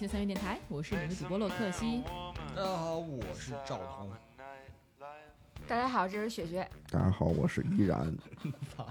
[0.00, 2.02] 听三元电台，我是你们的主播洛克西。
[2.56, 4.10] 大家好，我是赵彤。
[5.68, 6.66] 大家好，这是雪雪。
[6.90, 8.10] 大家好，我是依然。
[8.78, 8.86] 老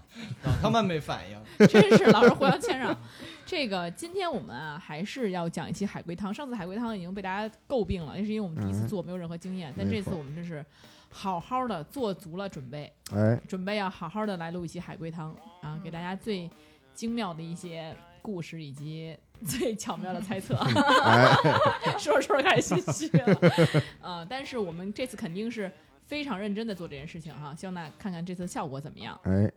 [0.62, 2.96] 他妈没反应， 真是老是互相谦让。
[3.44, 6.32] 这个今天我们啊，还是要讲一期海龟汤。
[6.32, 9.74] 上次海龟汤已经被大家诟病了，那是因为我们第一次做，没有任何经验。
[9.76, 10.64] 但这次我们这是
[11.10, 16.48] 好好的做足了准备，哎，准备要好好的来录一期海龟汤啊，给大家最
[16.94, 20.56] 精妙的一些故事以及最巧妙的猜测。
[21.04, 21.34] 哎，
[21.98, 23.40] 说着说着开始心虚了。
[24.02, 25.72] 呃，但是我们这次肯定是
[26.06, 29.20] 非常认真的做这件事情哈，希望大家看看这次效果怎么样。
[29.24, 29.52] 哎，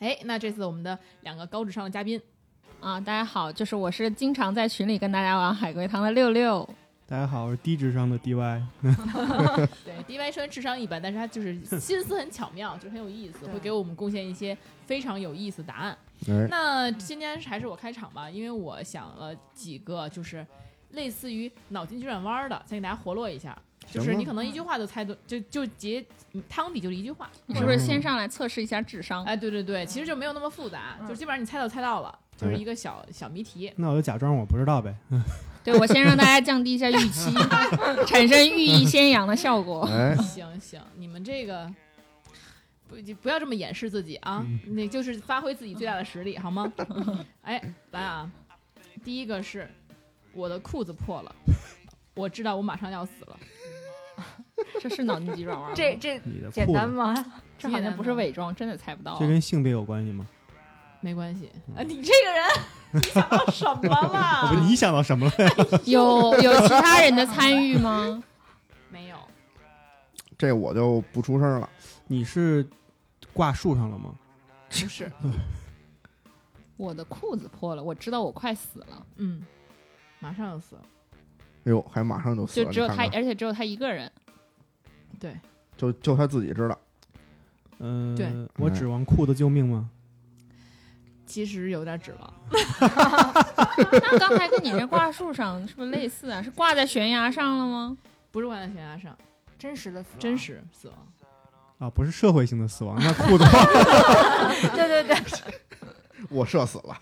[0.00, 2.20] 哎，那这次我们的两个高智商的嘉宾，
[2.80, 6.68] 啊，大家好，就是我是经常在群里跟大家玩海龟汤的六六。
[7.06, 8.62] 大家好，我是低智商的 DY。
[9.84, 15.96] 对，DY 虽然智商一般，但是他就是心思很巧妙，就是很有意思，会给我们贡献一些非常有意思的答案。
[16.28, 20.46] 哎，那今天还是我开场吧，因为我想了几个就是
[20.90, 23.56] 类似于脑筋急转弯的，先给大家活络一下。
[23.90, 26.02] 就是你可能一句话就猜对，就就结
[26.48, 27.28] 汤底就是一句话。
[27.46, 29.24] 你是不是先上来测试一下智商？
[29.24, 33.72] 哎，对对对，其实就没有那么复杂，就基本上你猜到猜到了，就是一个小小谜题。
[33.76, 34.94] 那我就假装我不知道呗。
[35.64, 37.34] 对，我先让大家降低一下预期，
[38.06, 39.82] 产生寓意先扬的效果。
[39.90, 41.68] 哎，行行，你们这个
[42.92, 46.70] 不不要这么掩饰自己啊，那就是发挥自己最大的实力，好吗？
[47.42, 48.30] 哎，来啊，
[49.02, 49.68] 第一个是
[50.32, 51.34] 我的裤子破了，
[52.14, 53.38] 我知道我马上要死了。
[54.78, 57.14] 这是脑筋急转弯吗， 这这简，单吗？
[57.58, 59.18] 这好像不是伪装，真的猜不到。
[59.18, 60.26] 这跟性别有关系吗？
[61.00, 62.44] 没关系啊，你这个人，
[62.92, 64.48] 你想到什么了？
[64.54, 65.80] 不，你想到什么了？
[65.86, 68.22] 有有其他人的参与吗？
[68.90, 69.16] 没有？
[70.38, 71.68] 这我就不出声了。
[72.06, 72.64] 你是
[73.32, 74.14] 挂树上了吗？
[74.68, 75.10] 不是，
[76.76, 79.44] 我的裤子破了，我知道我快死了，嗯，
[80.18, 80.82] 马上要死了。
[81.64, 84.10] 哎呦，还马上就死了，就只有他，看看而且只有他一个人。
[85.20, 85.38] 对，
[85.76, 86.78] 就就他自己知道。
[87.78, 89.90] 嗯，对我指望裤子救命吗？
[91.26, 92.34] 其实有点指望。
[92.50, 96.42] 那刚才跟你这挂树上是不是类似啊？
[96.42, 97.96] 是挂在悬崖上了吗？
[98.30, 99.16] 不是挂在悬崖上，
[99.58, 100.96] 真实的死亡真实死亡。
[101.82, 105.16] 啊，不是社会性的死亡，那裤子破对对对，
[106.30, 106.96] 我射死了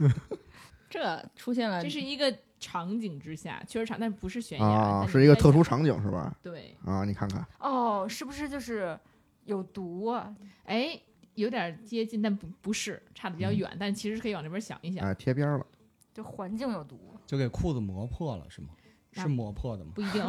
[0.88, 6.34] 这出现了，这是一个场景之下，确实场，但不是悬崖，啊，是一个特殊场景是吧？
[6.42, 8.98] 对，啊，你看看，哦，是不是就是
[9.44, 10.34] 有毒啊？
[10.64, 10.98] 哎，
[11.34, 15.66] 有点接近，但不不是，差的比较远，但其实可以往那边想一想，哎，贴边了。
[16.14, 16.98] 就环境有毒？
[17.26, 18.68] 就给裤子磨破了是吗？
[19.14, 19.92] 那是磨破的吗？
[19.94, 20.24] 不一定。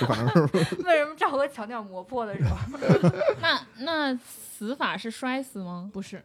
[0.00, 0.40] 不可能是
[0.84, 2.58] 为什么赵哥强调磨破的是吧？
[3.40, 5.90] 那那死法是摔死吗？
[5.92, 6.24] 不是，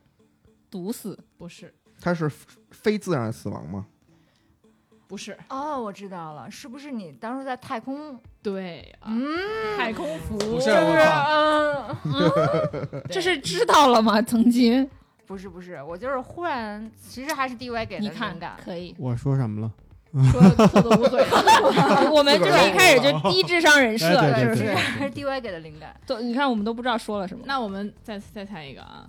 [0.69, 1.17] 毒死？
[1.37, 2.29] 不是，他是
[2.71, 3.85] 非自然死亡吗？
[5.07, 8.19] 不是，哦，我知道了，是不是你当时在太空？
[8.41, 11.95] 对啊，嗯，太空服不是嗯，
[13.11, 14.21] 这是知道了吗？
[14.21, 14.89] 曾经，
[15.27, 18.57] 不是不是，我就是忽然，其实还是 DY 给的你看灵感。
[18.63, 18.95] 可以。
[18.97, 19.71] 我说什么了？
[20.31, 24.73] 说裤子捂嘴了， 我们就是一开始就低智商人设，哎对是？
[24.75, 25.95] 还是 DY 给的灵感。
[26.05, 27.43] 都你看，我们都不知道说了什么。
[27.47, 29.07] 那我们再再猜一个啊，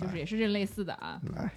[0.00, 1.50] 就是也是这类似的啊，来，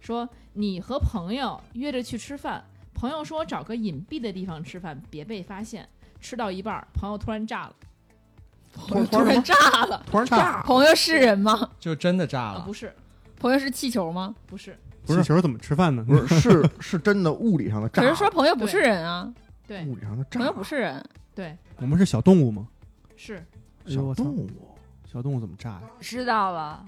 [0.00, 5.88] 说你和朋友约着去吃饭，朋友说找个隐蔽的地方吃饭，别被发现。
[6.20, 7.74] 吃到一半，朋友突然炸了，
[8.72, 9.54] 突然突然炸
[9.86, 11.70] 了，突然炸，朋友是人吗？
[11.78, 12.72] 就真的炸啊，了不。
[12.72, 12.94] 是，
[13.38, 14.34] 朋友是气球吗？
[14.46, 16.04] 不是，不是气球怎么吃饭呢？
[16.06, 19.32] 不是是是真的物理上的炸，可是说朋友不是人啊，
[19.66, 21.04] 对物理上的炸，朋友不是人，
[21.34, 22.68] 对，我们是小动物吗？
[23.16, 23.44] 是。
[23.86, 24.48] 小动物。
[25.04, 25.82] 小动物怎么炸呀？
[26.00, 26.84] 知道了，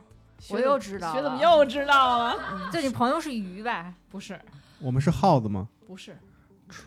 [0.49, 2.69] 我又知道学怎么又知道了？
[2.73, 3.95] 就你朋友是鱼呗？
[4.11, 4.37] 不是，
[4.81, 5.69] 我们是耗子吗？
[5.87, 6.17] 不是，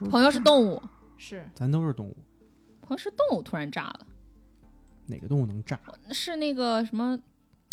[0.10, 0.84] 朋友是动物，
[1.16, 2.18] 是咱都是动物，
[2.82, 4.00] 朋友是动物突然炸了，
[5.06, 5.80] 哪个动物能炸？
[6.12, 7.18] 是那个什么？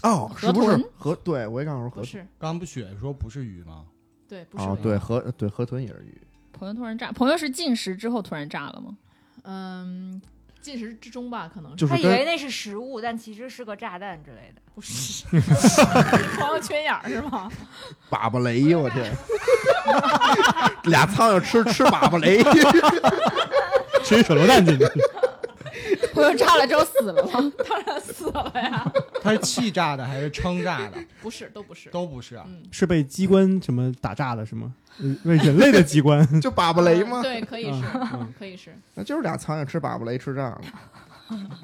[0.03, 1.15] 哦，河是不是豚河？
[1.25, 2.05] 对我也刚说河豚。
[2.05, 2.19] 不是？
[2.39, 3.85] 刚刚不雪说不是鱼吗？
[4.29, 4.65] 对，不是。
[4.65, 6.21] 哦，对河对河豚也是鱼。
[6.53, 8.97] 朋友突然炸，朋友是进食之后突然炸了吗？
[9.45, 10.21] 嗯，
[10.61, 14.63] 进食之中吧，可能就是他以为那是食物，但其实是个炸弹之类的。
[14.75, 15.25] 不是。
[16.39, 17.51] 朋友缺眼儿是吗？
[18.11, 19.13] 粑粑雷，我天！
[20.85, 22.43] 俩苍蝇吃吃粑粑雷，
[24.05, 24.85] 吃一手榴弹进去。
[26.15, 27.53] 朋友炸了之后死了吗？
[27.69, 28.93] 当然死了呀。
[29.23, 30.99] 它是气炸的还是撑炸的？
[31.23, 31.91] 不是，都不是。
[31.91, 32.45] 都不是啊。
[32.49, 34.75] 嗯，是被机关什么打炸的，是吗？
[34.99, 36.25] 呃为人类的机关。
[36.41, 37.21] 就粑粑雷吗？
[37.23, 37.85] 对，可以是，
[38.15, 38.75] 嗯可以是。
[38.95, 40.61] 那就是俩苍蝇吃粑粑雷吃炸了。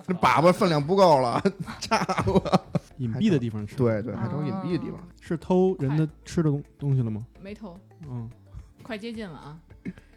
[0.07, 1.41] 这粑粑分量不够了，
[1.81, 2.67] 炸了。
[2.99, 4.99] 隐蔽的地方吃。，对对，还找隐蔽的地方。
[5.21, 7.25] 是偷人的吃的东东西了吗？
[7.41, 7.79] 没偷，
[8.09, 8.29] 嗯，
[8.83, 9.57] 快接近了啊！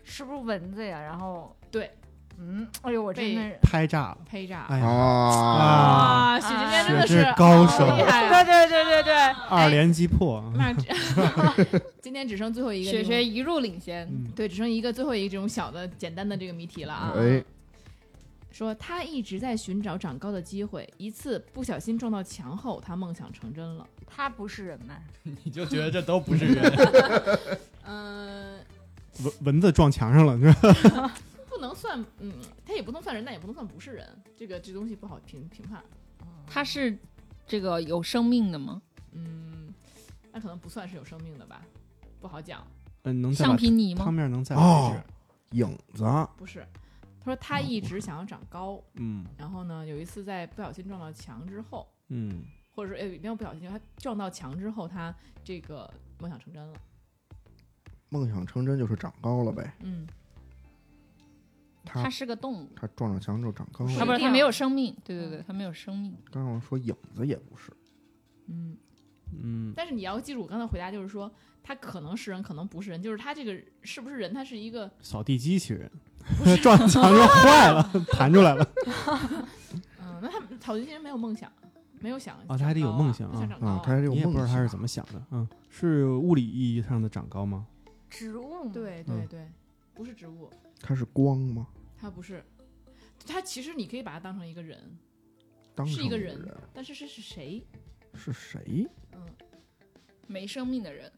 [0.03, 0.99] 是不是蚊子呀？
[0.99, 1.91] 然后对，
[2.37, 4.65] 嗯，哎呦，我真的是，拍炸了，拍炸。
[4.69, 8.43] 哎呀，啊，啊，许今天真的是是高手厉害啊！
[8.43, 9.15] 对对对对对，
[9.49, 10.83] 二连击破，那这
[12.01, 17.13] 今天只剩最后一个这雪种雪一路领先，嗯，对，只剩一个最后一个这种小的简单的这个谜题了啊。
[17.17, 17.43] 哎，
[18.51, 23.85] 说他一直在寻找长高的机会，一次不小心撞到墙后，他梦想成真了。
[24.07, 24.95] 他不是人吗？
[25.43, 26.73] 你就觉得这都不是人，
[27.85, 28.59] 嗯、
[29.23, 30.53] 蚊蚊子撞墙上了，是
[30.91, 31.11] 吧？
[31.55, 32.33] 不能算，嗯，
[32.65, 34.05] 他也不能算人，但也不能算不是人。
[34.35, 35.81] 这个这东西不好评评判。
[36.45, 36.97] 他是
[37.47, 38.81] 这个有生命的吗？
[39.13, 39.73] 嗯，
[40.33, 41.61] 那可能不算是有生命的吧，
[42.19, 42.65] 不好讲。
[43.03, 44.11] 嗯，能橡皮泥汤吗？
[44.11, 45.01] 面能再来哦？
[45.51, 46.03] 影子，
[46.35, 46.67] 不是，
[47.19, 52.43] 他说他一直想要长高，嗯然后呢，有一次在不小心撞到墙之后，嗯，
[52.73, 56.73] 或者说哎没有不小心，他撞到墙之后，他这个梦想成真了。
[58.09, 59.73] 梦想成真就是长高了呗。
[59.81, 60.07] 嗯，
[61.85, 64.01] 它他是个动物，它撞上墙之后长高是了。
[64.01, 66.15] 啊不是它没有生命，对对对，它没有生命。
[66.31, 67.71] 刚刚我说影子也不是，
[68.47, 68.75] 嗯，
[69.41, 71.31] 嗯，但是你要记住，我刚才回答就是说，
[71.63, 75.89] 它可能是人，可能不是人，就是他这个是不是人，他是一个扫地机器人
[76.39, 78.67] 不是 撞墙就坏了，弹出来了。
[79.99, 81.51] 嗯，那他扫地机器人没有梦想，
[81.99, 84.51] 没有想哦他还得有梦想啊啊，他还是有你也不知道梦。
[84.53, 87.65] 他是怎么想的，嗯，是物理意义上的长高吗？
[88.09, 89.47] 植物，对对嗯对，
[89.93, 90.49] 不是植物，
[90.79, 91.67] 他是光吗？
[91.97, 92.43] 它不是，
[93.25, 94.79] 它其实你可以把它当成一个人，
[95.73, 96.39] 当成个是一个人。
[96.73, 97.65] 但是是是谁？
[98.13, 98.87] 是谁？
[99.13, 99.25] 嗯。
[100.27, 101.11] 没生命的人，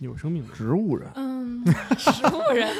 [0.00, 1.08] 有生命的，植物人。
[1.14, 1.64] 嗯，
[1.96, 2.74] 植物人，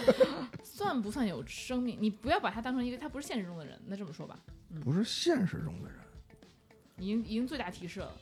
[0.64, 1.98] 算不算有生命？
[2.00, 4.38] 你不要把它当成一个，他不是现实中的人，那这么说吧，
[4.82, 5.98] 不是现实中的人，
[6.96, 8.16] 已经已经最大提示了，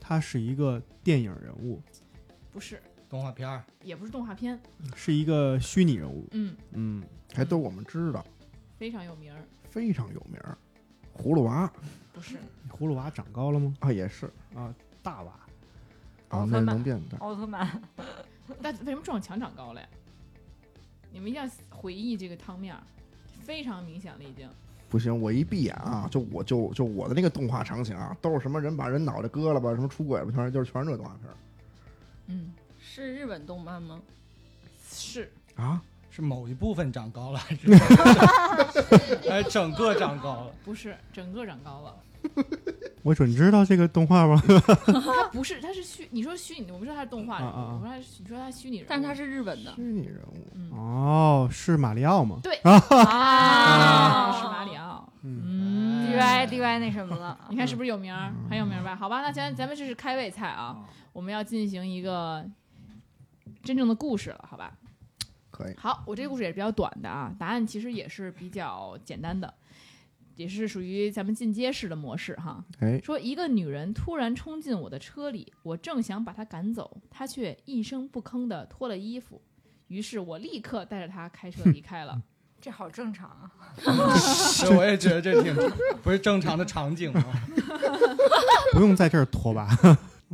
[0.00, 1.82] 他是一个电影人物，
[2.50, 4.58] 不是，动画片儿也不是动画片，
[4.96, 6.26] 是一个虚拟人物。
[6.30, 7.02] 嗯，嗯，
[7.34, 8.24] 还都我们知道，
[8.78, 10.56] 非常有名儿，非常有名儿。
[11.14, 11.70] 葫芦娃
[12.14, 12.38] 不是，
[12.70, 13.74] 葫芦娃长高了吗？
[13.80, 15.32] 啊，也是啊，大娃。
[16.30, 17.18] 啊，那奥特曼能变大。
[17.18, 17.82] 奥特曼，
[18.62, 19.86] 但为什么撞墙长高了呀？
[21.12, 22.82] 你们一定要回忆这个汤面儿，
[23.42, 24.48] 非常明显了已经。
[24.88, 31.36] 不行，我一闭眼啊，就我就就我的那个动画场景啊，都是什么人把人脑袋割了吧，什么出轨吧，全是就是全是这动画片儿
[32.28, 32.52] 嗯，
[32.94, 34.00] 是日本动漫吗？
[34.90, 35.80] 是啊。
[36.14, 37.74] 是某一部分长高了，还是
[39.30, 40.52] 还是 整个长高了？
[40.62, 41.96] 不是整个长高了？
[43.02, 44.38] 我准知道这个动画吗？
[44.86, 46.06] 它不是，它是虚。
[46.10, 52.40] 你说虚拟，我不知道它是动画人物，啊啊啊我说它是，你说它是虚拟人物，但它是日本的虚拟人物，嗯哦，是马里奥吗？
[52.42, 55.10] 对啊啊，是马里奥。
[55.22, 58.30] 嗯，嗯 DY DY 那什么了，你看是不是有名儿？
[58.50, 58.94] 很有名儿吧？
[58.94, 60.76] 好吧，那咱咱们这是开胃菜啊，
[61.14, 62.44] 我们要进行一个
[63.62, 64.76] 真正的故事了，好吧？
[65.50, 65.74] 可以。
[65.76, 69.52] 好，我这个故事也是比较短的啊，答案其实也是比较简单的，
[70.36, 72.64] 也是属于咱们进阶式的模式哈。
[72.80, 79.40] 哎，说一个女人突然冲进我的车里，我正想把她赶走，她却一声不吭地脱了衣服，
[79.88, 82.20] 于是我立刻带着她开车离开了。
[82.62, 83.50] 这好正常啊。
[84.16, 85.54] 是，我也觉得这挺
[86.02, 87.24] 不是正常的场景吗？
[88.72, 89.68] 不用在这儿脱吧？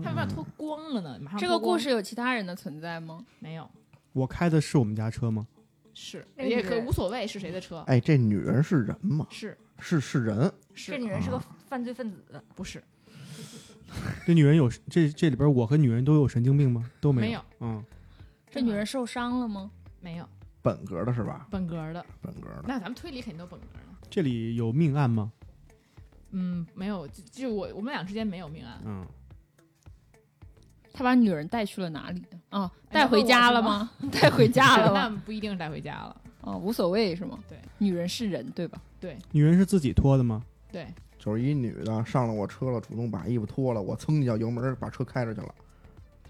[0.02, 1.19] 她为啥脱光了呢？
[1.21, 3.25] 马上这个故事有其他人的存在吗？
[3.38, 3.69] 没有，
[4.12, 5.47] 我开的是我们家车吗？
[5.95, 9.26] 是也可无所谓是谁的车，哎，这女人是人吗？
[9.31, 12.21] 是是是人，是这女人是个犯罪分子，
[12.55, 12.83] 不是
[14.25, 16.88] 这女人有这这里边我和女人都有神经病吗？
[17.00, 17.14] 都有。
[17.14, 17.85] 没有嗯，
[18.49, 19.71] 这女人受伤了吗？
[20.00, 20.28] 没有
[20.62, 21.49] 本格的是吧？
[21.50, 22.64] 本格的，本格的。
[22.67, 24.09] 那咱们推理肯定都本格的。
[24.09, 25.33] 这里有命案吗？
[26.31, 29.05] 嗯，没有，就就我我们俩之间没有命案，嗯，
[30.92, 32.38] 他把女人带去了哪里呢？
[32.50, 33.90] 哦，哎带回家了吗？
[34.11, 35.23] 带回家了那吗？
[35.25, 36.16] 不一定带回家了。
[36.42, 37.38] 哦，无所谓是吗？
[37.49, 38.80] 对，女人是人对吧？
[39.00, 40.42] 对女人是自己脱的吗？
[40.73, 40.87] 对，
[41.18, 45.54] 就是一女的上了我车了，主动把衣服脱了，我蹭一脚油门把车开出去了，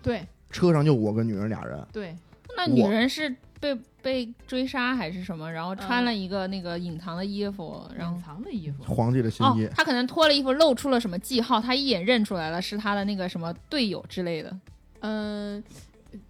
[0.03, 2.17] 对车上就我跟女人俩人，对，
[2.57, 5.51] 那女人是被被追杀还是什么？
[5.51, 14.57] 然后穿嗯了一个那个隐藏的衣服，然后隐藏的衣服，皇帝的新哦衣，，他可能脱了衣服，露出了什么记号，他一眼认出来了，是他的那个什么队友之类的。
[15.01, 15.63] 嗯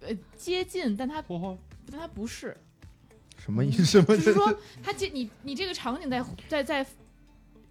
[0.01, 1.23] 呃接近，但他
[1.91, 2.55] 但他不是，
[3.37, 3.85] 什么意思？
[3.85, 6.85] 什么就是说他接你你这个场景再再再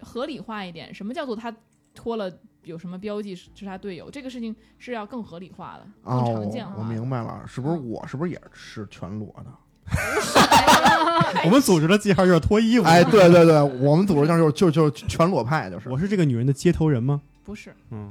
[0.01, 1.53] 合理化一点，什么叫做他
[1.99, 2.31] 脱了
[2.63, 4.09] 有什么标记是是他队友？
[4.09, 6.79] 这个事情是要更合理化的，更常哦见，化的。
[6.79, 9.51] 我明白了，是不是我是不是也是全裸的？
[11.43, 12.85] 我们组织的记号就是脱衣服。
[12.85, 17.21] 哎，对对对，我们组织上就是就就全裸派，就是我是这个女人的接头人吗？
[17.43, 18.09] 不是，嗯，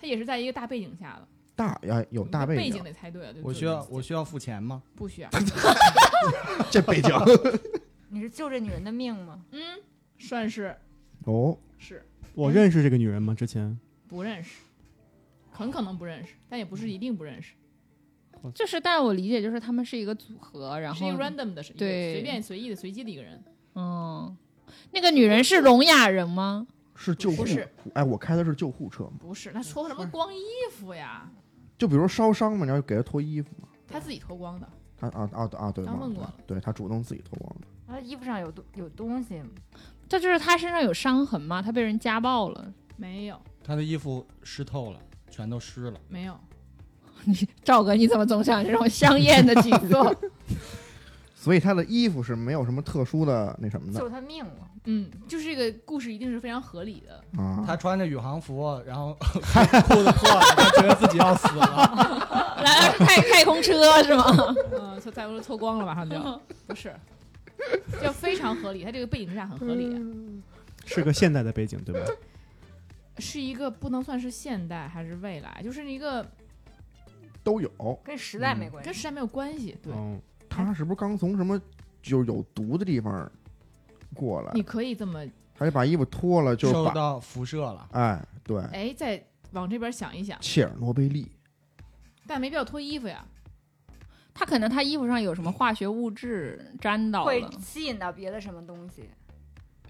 [0.00, 1.26] 她也是在一个大背景下的。
[1.56, 3.10] 大呀，有大背景背景得猜。
[3.10, 4.82] 对我需要我需要付钱吗？
[4.94, 5.28] 不需要？
[6.70, 7.10] 这背景
[8.08, 9.40] 你是救这女人的命吗？
[9.52, 9.60] 嗯，
[10.18, 10.76] 算是
[11.24, 12.02] 哦，是
[12.34, 13.34] 我认识这个女人吗？
[13.34, 13.78] 之前？
[14.08, 14.60] 不认识，
[15.50, 17.54] 很可能不认识，但也不是一定不认识，
[18.54, 23.42] 就是，但是我理解就是他们是一个组合，然后是一个 random 的，是一个对随便随意的随机的一个人。
[23.74, 24.36] 嗯，
[24.92, 26.66] 那个女人是聋哑人吗？
[26.96, 31.30] 是救护不是，哎，我开的是救护车嘛，不是，那脱什么光衣服呀？
[31.78, 34.68] 就比如烧伤嘛，你要给他脱衣服嘛，他自己脱光的，
[34.98, 36.34] 他啊啊啊，对，刚问过了。
[36.46, 39.40] 对他主动自己脱光的，他衣服上有东有东西，
[40.10, 41.62] 这就是他身上有伤痕吗？
[41.62, 42.72] 他被人家暴了？
[42.96, 44.98] 没有他的衣服湿透了，
[45.30, 46.00] 全都湿了。
[46.08, 46.36] 没有，
[47.24, 50.12] 你赵哥，你怎么总想这种香艳的景色？
[51.36, 54.68] 所以他的衣服是没有什么特殊的那什么的救他命了。
[54.86, 57.40] 嗯，就是这个故事一定是非常合理的。
[57.40, 57.62] 啊。
[57.64, 62.58] 他穿着宇航服，然后 裤子破了，他觉得自己要死了。
[62.64, 64.24] 来了是太太空车是吗？
[64.78, 66.18] 嗯，就再不说脱光了，马上就
[66.66, 66.92] 不是，
[68.02, 68.84] 就非常合理。
[68.84, 70.42] 他这个背景之下很合理，
[70.86, 72.00] 是个现代的背景，对吧？
[73.18, 76.26] 是一个不能算是现代还是未来，就是一个
[77.44, 77.70] 都有。
[78.02, 79.76] 跟时代没关系，跟时代没有关系。
[79.82, 81.60] 对，哦，他是不是刚从什么
[82.02, 83.30] 就是有毒的地方
[84.14, 84.62] 过来你？
[84.62, 85.22] 可以这么
[85.54, 91.30] 还得把衣服脱了，就受到辐射了，哎，对，哎，再往这边想一想，切尔诺贝利
[92.26, 93.22] 但没必要脱衣服呀。
[94.40, 99.04] 他可能他衣服上有什么化学物质沾到会了，吸引到别的什么东西。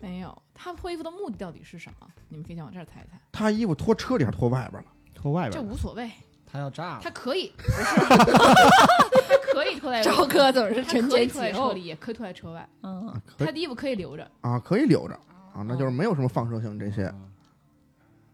[0.00, 2.06] 没有，他脱衣服的目的到底是什么？
[2.28, 4.88] 你们可以先往这儿猜一猜，他衣服脱车里还是脱外边了？
[5.14, 6.10] 脱外边这无所谓，
[6.44, 7.00] 他要炸了。
[7.00, 11.68] 他可以，不是，他可以脱在赵哥总是他可以脱在启后。
[11.68, 14.28] 车里，也可以脱在车外，嗯，可以他的衣服可以留着。
[14.40, 15.14] 啊，可以留着
[15.54, 17.30] 啊，那就是没有什么放射性这些，嗯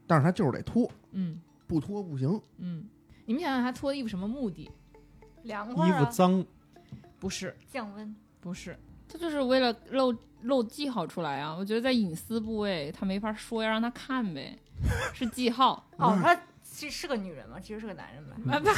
[0.06, 2.40] 但是他就是得脱，嗯不脱不行。
[2.56, 2.88] 嗯，
[3.26, 4.70] 你们想想他脱衣服什么目的？
[5.46, 6.44] 衣凉快啊，服脏，
[7.20, 8.14] 不是，降温。
[8.40, 8.76] 不是，
[9.08, 11.54] 他就是为了露露记号出来啊！
[11.56, 14.58] 我觉得在隐私部位他没法说，要让他看呗，
[15.14, 15.86] 是记号。
[15.96, 18.34] 哦，他其实是个女人嘛，其实是个男人嘛？
[18.52, 18.68] 啊不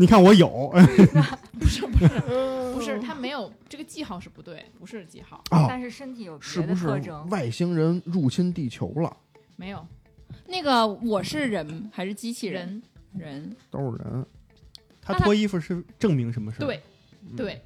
[0.00, 0.72] 你看我有，
[1.58, 2.08] 不是不是
[2.74, 7.28] 不是，他没有这个记号是不对，不是记号，啊，但是身体有别的是不是特征。
[7.28, 9.14] 外星人入侵地球了？
[9.56, 9.86] 没有
[10.46, 12.66] 那个我是人还是机器人？
[12.66, 12.82] 人，
[13.14, 14.26] 人都是人
[15.02, 16.66] 他脱衣服是证明什么事儿？
[16.66, 16.82] 对
[17.36, 17.62] 对，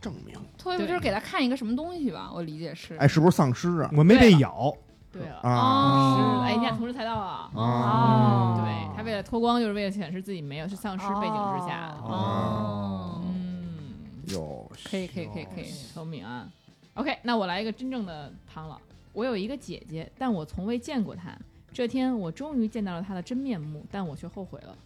[0.00, 0.34] 证明。
[0.56, 2.96] 脱衣服就是给他看一个什么东西吧，我理解是。
[2.96, 3.90] 哎，是不是丧尸啊？
[3.96, 4.72] 我没被咬，
[5.12, 5.40] 对了。
[5.42, 7.22] 啊哎，你俩同时猜到了。
[7.22, 7.52] 啊！
[7.54, 11.94] 哦对他为了脱光，就是为了显示自己没有是丧尸背景之下。
[12.02, 13.92] 哦，嗯，
[14.28, 15.70] 有可以可以可以可以。
[15.92, 16.48] 聪明啊。
[16.94, 18.76] OK，那我来一个真正的汤了。
[19.12, 21.36] 我有一个姐姐，但我从未见过她。
[21.72, 24.76] 这天，我终于见到了他的真面目，但我却后悔了。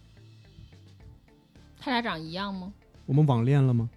[1.79, 2.71] 他俩长一样吗？
[3.05, 3.89] 我们网恋了吗？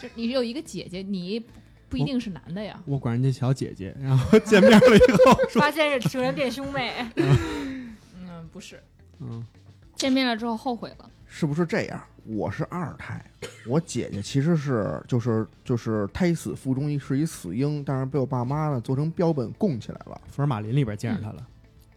[0.00, 1.42] 这你有一个姐姐，你
[1.88, 2.82] 不一定是男的呀。
[2.84, 8.82] 我管人家小姐姐，然后见面了以后， 发现是情人变兄妹， 嗯，不是，
[9.20, 9.44] 嗯，
[9.94, 11.10] 见面了之后后悔了。
[11.26, 12.02] 是不是这样？
[12.26, 13.24] 我是二胎，
[13.66, 20.20] 我姐姐其实是就是就是胎死腹中一是一死婴，但是被我爸妈呢做成标本供起来了。
[20.28, 21.46] 福尔马林里边见着他了，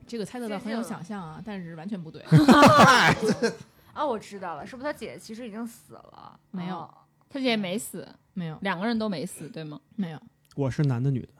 [0.07, 2.21] 这个猜测到很有想象啊，但是完全不对。
[3.93, 6.39] 啊， 我知道了，是不是他姐姐其实已经死了？
[6.51, 6.93] 没有哦
[7.29, 9.79] 他姐姐没死，没有，两个人都没死，对吗？
[9.95, 10.21] 没有，
[10.55, 11.33] 我是男的女的，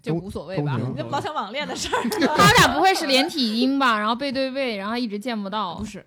[0.00, 0.78] 就无所谓吧。
[0.78, 2.02] 都行你这么老想网恋的事儿，
[2.36, 3.98] 他俩不会是连体婴吧？
[3.98, 5.84] 然后背对背，然后一直见不到不。
[5.84, 6.06] 是，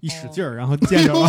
[0.00, 1.28] 一使劲儿，然后见着了，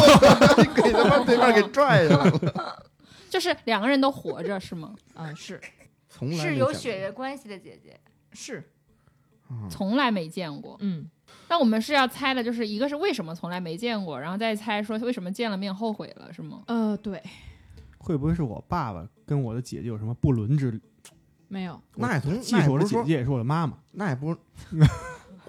[0.74, 2.86] 给他妈对面给拽下来了，
[3.30, 4.96] 就是两个人都活着是吗？
[5.16, 5.60] 啊，是
[6.08, 8.00] 从来是有血缘关系的姐姐。
[8.32, 8.64] 是，啊
[9.70, 10.78] 从来没见过。
[10.82, 11.10] 嗯，
[11.50, 16.64] 那我们是要猜的，就是一个是为什么从来没见过，然后再猜说为什么见了面后悔了，是吗？
[16.68, 17.22] 呃，对，
[17.98, 20.80] 会不会是我爸爸跟我的姐姐有什么不伦之？
[21.50, 23.78] 没有，那也从既是那是说我的姐姐，也是我的妈妈。
[23.92, 24.38] 那也不是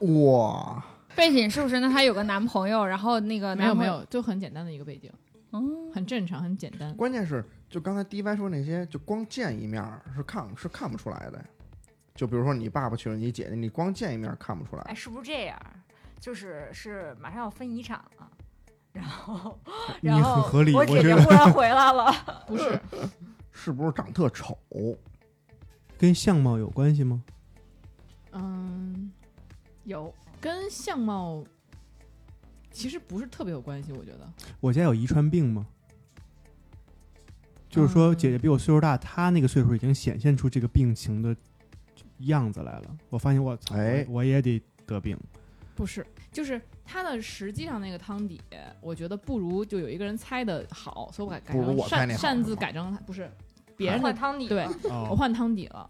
[0.07, 0.85] 哇，
[1.17, 1.81] 背景是不是？
[1.81, 5.11] 那她有个男朋友，然后那个男朋友，没有没有，就很简单的一个背景，
[5.51, 6.95] 嗯，很正常，很简单。
[6.95, 9.83] 关键是就刚才 D Y 说那些，就光见一面
[10.15, 11.45] 是看是看不出来的。
[12.19, 14.95] 就比如说你爸爸娶了你姐姐，你光见一面看不出来哎，。
[14.95, 15.57] 是不是这样？
[16.19, 18.29] 就是是马上要分遗产了，
[18.93, 19.57] 然后
[20.03, 22.13] 你然后很合理，我我觉得姐姐忽然回来了，
[22.49, 22.81] 不是，
[23.53, 24.59] 是不是长特丑？
[25.97, 27.23] 跟相貌有关系吗？
[28.33, 29.13] 嗯，
[29.85, 31.45] 有跟相貌
[32.73, 34.29] 其实不是特别有关系，我觉得。
[34.59, 35.65] 我家有遗传病吗？
[37.69, 41.37] 就是说，嗯姐姐比我岁数大，她那个岁数已经显现出这个病情的
[42.21, 42.97] 样子来了。
[43.11, 45.17] 我发现我操，哎我我也得得病。
[45.75, 48.41] 不是，就是它的实际上那个汤底，
[48.81, 53.31] 我觉得不如就有一个人猜的好，所以我改改不如成擅我猜那好擅自改成不是
[53.77, 55.89] 别人的换，汤底对了我哦，换汤底了，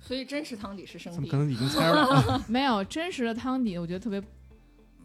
[0.00, 2.42] 所以真实汤底是生底怎么可，能已经猜了？
[2.48, 4.18] 没有真实的汤底，我觉得特别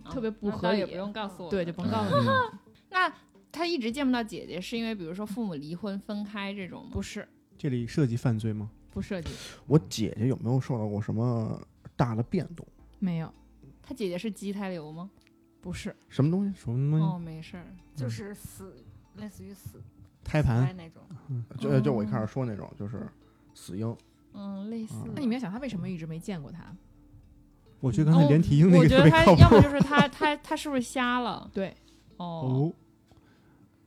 [0.03, 1.49] 啊特别不合理不用告诉我。
[1.49, 2.27] 对，就甭告诉你，
[2.89, 3.13] 那
[3.51, 6.91] 他一直见不到姐姐，是因为比如说父母离婚分开这种吗？
[6.93, 7.27] 不是
[7.57, 8.71] 这里涉及犯罪吗？
[8.95, 9.29] 不涉及，
[9.67, 11.61] 我姐姐有没有受到过什么
[11.97, 12.65] 大的变动？
[12.97, 13.29] 没有
[13.83, 15.09] 她姐姐是畸胎瘤吗？
[15.59, 16.57] 不是什么东西？
[16.57, 17.05] 什么东西？
[17.05, 17.65] 哦，没事儿。
[17.93, 18.73] 就是死，
[19.15, 19.83] 类似于死
[20.23, 20.65] 胎盘？
[20.65, 21.03] 胎那种。
[21.57, 23.05] 就就我一开始说那种，就是
[23.53, 23.93] 死婴。
[24.33, 24.95] 嗯，类似。
[25.13, 26.73] 那你们想他为什么一直没见过他？
[27.81, 29.41] 我觉得刚才连体婴那我觉得他个特别靠谱。
[29.41, 31.51] 要么就是他他他是不是瞎了？
[31.53, 31.75] 对，
[32.15, 32.73] 哦哦，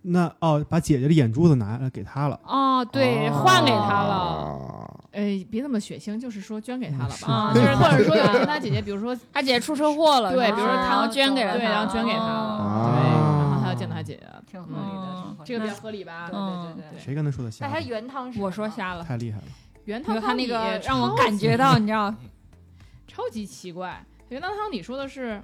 [0.02, 2.38] 那哦，把姐姐的眼珠子拿来给他了。
[2.44, 4.77] 哦，对，换给他了。
[5.18, 5.26] 了。
[5.26, 16.28] 呃，别那么血腥，就是说捐给他了吧，啊，就就是是或者说有一他姐姐，比如说他姐姐出车祸了，对，比如说他要捐给了对，然后捐给他了，哦对，然后他要见到他姐姐，挺合理的，嗯挺合理这个比较合理吧？
[16.30, 17.00] 对嗯对对对。
[17.00, 17.80] 谁跟他说的瞎那他？
[17.80, 19.44] 原汤是我说瞎了，太厉害了！
[19.84, 22.14] 原汤他那汤汤底个让我感觉到，你知道，
[23.08, 24.04] 超级奇怪。
[24.28, 25.42] 原汤汤底说的是，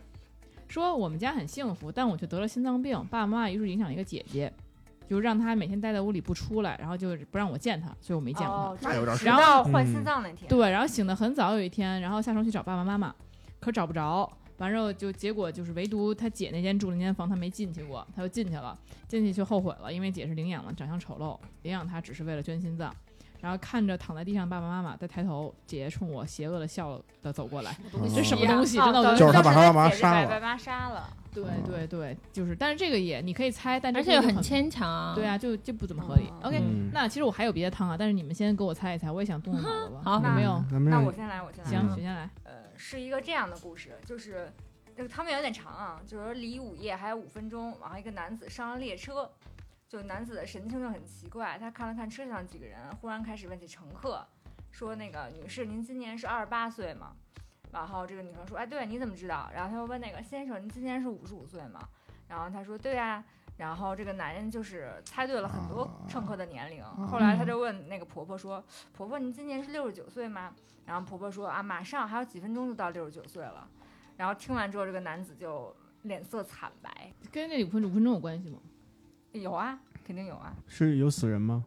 [0.69, 4.53] 说我们家很幸福，但我却得了心脏病，爸爸妈妈一直影响一个姐姐，
[5.09, 8.63] 就让他每天待在屋里不出来，然后就不让我见他，所以我没见过他。
[8.65, 13.15] 哦，那有点然后换嗯心脏那天，对，然后醒得很早，有一天，然后下床去找爸爸妈妈，
[13.61, 14.31] 可找不着。
[14.59, 22.95] 完之后就结果就是唯独他姐那间住的那间房他没进去过，他就进去了，进去就后悔了，因为姐是领养的，长相丑陋，领养他只是为了捐心脏。
[23.45, 27.77] 然后看着躺在地上爸爸妈妈，再抬头，姐姐冲我邪恶的笑的走过来。
[27.93, 28.79] 嗯这什么东西？
[28.81, 35.15] 哦真的，我觉得就是他把他爸妈杀了爸妈杀了，对对对，就是，但是这个也你可以猜，但是而且很牵强啊。
[35.15, 36.33] 对啊，就就不怎么合理。
[36.41, 40.01] 嗯 OK，、嗯那其实我还有别的汤啊，但是你们先给我猜一猜，我也想动动脑。
[40.03, 40.65] 好有没有？
[40.89, 41.71] 那我先来，我先来。
[41.71, 42.31] 行，谁先来。
[42.45, 44.51] 呃，是一个这样的故事，就是
[44.97, 49.31] 这个汤面有点长啊，就是离午夜还有五分钟，然后一个男子上了列车，
[49.95, 54.27] 就男子的神情就很奇怪，他看了看车上几个人，忽然开始问起乘客，
[54.73, 57.13] 说那个女士，您今年是二十八岁吗？
[57.71, 59.49] 然后这个女生说，哎，对，你怎么知道？
[59.55, 61.79] 然后他又问那个先生，您今年是五十五岁吗？
[62.27, 63.25] 然后他说，对啊。
[63.57, 66.83] 然后这个男人就是猜对了很多乘客的年龄。
[67.07, 68.61] 后来他就问那个婆婆说
[68.93, 70.53] ：“婆婆，您今年是六十九岁吗？”
[70.85, 73.71] 然后婆婆说：“啊，马上还有几分钟就到六十九岁了。”
[74.19, 77.13] 然后听完之后，这个男子就脸色惨白。
[77.31, 78.59] 跟那五分五分钟有关系吗？
[79.43, 81.65] 有啊，肯定有啊，是有死人吗？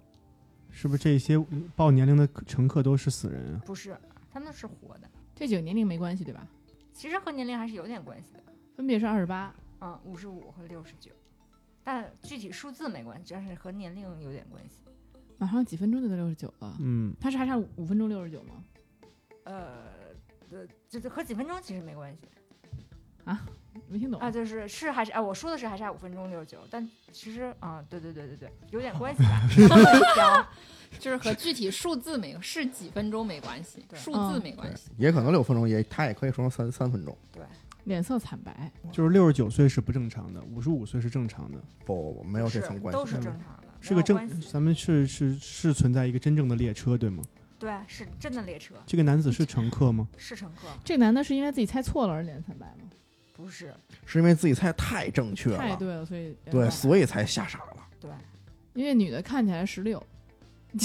[0.69, 1.37] 是不是这些
[1.75, 3.61] 报年龄的乘客都是死人啊？
[3.65, 3.97] 不是，
[4.31, 5.09] 他们是活的。
[5.35, 6.47] 这几个年龄没关系对吧？
[6.93, 8.43] 其实和年龄还是有点关系的。
[8.75, 9.53] 分别是二十八。
[9.79, 11.11] 嗯，五十五和六十九，
[11.83, 14.79] 但具体数字没关系，但是和年龄有点关系。
[15.37, 18.63] 马上几分钟就到六十九了，嗯，他是还差五分钟六十九吗？
[19.43, 19.83] 呃，
[20.49, 22.21] 呃，就是和几分钟其实没关系
[23.87, 30.47] 没听懂啊，就是是还是啊，我说的是还差五分钟六十九，但其实啊，对对对对对，有点关系吧。
[30.99, 34.89] 就是和具体数字没是几分钟没关系，对数字没关系。
[34.97, 37.15] 也可能六分钟，也他也可以说成三三分钟。
[37.31, 37.43] 对
[37.83, 42.97] 脸色惨白，就是六十九岁是不正常的，五十五岁是正常的，不不不，没有这层关系。
[42.97, 44.41] 都是正常的，是个正。
[44.41, 47.21] 咱们是是是存在一个真正的列车，对吗？
[47.59, 50.07] 对，是真的列车，这个男子是乘客吗？
[50.17, 52.89] 是乘客，这个男的是因为自己猜错了而脸惨白吗？
[53.37, 53.73] 不是
[54.05, 57.77] 是因为自己猜太正确了，太对了，所以对，所以才吓傻了。
[58.01, 58.09] 对。
[58.73, 60.03] 因为女的看起来十六，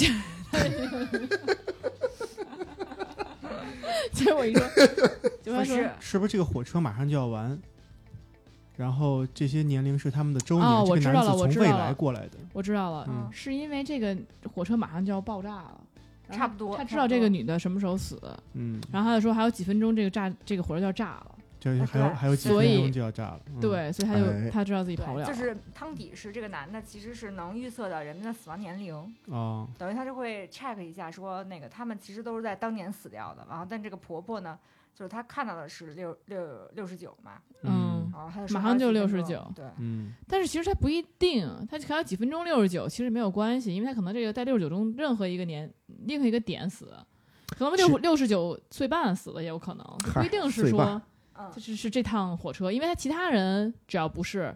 [4.11, 4.63] 结果一说，
[5.43, 7.59] 结果他说不是是不是这个火车马上就要完？
[8.75, 12.37] 然后这些年龄是他们的周年，哦我这个男子知道了我从未来过来的。
[12.53, 14.17] 我知道了，嗯是因为这个
[14.51, 15.79] 火车马上就要爆炸了，
[16.31, 18.19] 差不多他知道这个女的什么时候死，
[18.53, 21.32] 嗯，然后他就说还有几分钟，这个炸这个火车就要炸了，
[21.63, 23.41] 这还有还有几所以分钟就要炸了。
[23.47, 28.93] 嗯，对，所以他就、哎他知道自己跑不对，了了，就是汤底是这个男的其实是能预测到人们的死亡年龄，
[29.27, 34.59] 哦，等于他就会 check 一下说那个他们其实都是在当年死掉的，然后但这个婆婆呢，
[34.93, 45.71] 就是她看到的是六六六十九嘛，嗯然后她就说马上就还有几分钟69对，嗯但是其实他不一定，他可能几分钟六十九，其实没有关系，因为他可能这个在六十九中任何一个年
[46.07, 46.93] 任何一个点死，
[47.47, 51.01] 可能六六十九岁半死了也有可能，就不一定是说
[51.35, 54.55] 嗯这，是是这趟火车，因为他其他人只要不是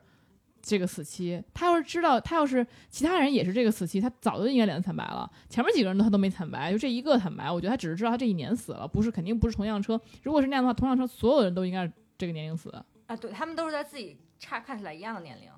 [0.61, 5.29] 这个死期，他要是知道他要是其他人也是这个死期，他早就应该脸惨白了。
[5.49, 9.99] 前面几个人他都没惨白，就这一个惨白，我觉得他只是知道他这一年死了，不是肯定不是同样车。
[10.23, 12.69] 如果是那样的话，同样车所有人都应该是这个年龄死
[13.07, 15.49] 啊，对他们都是在自己差看起来一样的年龄，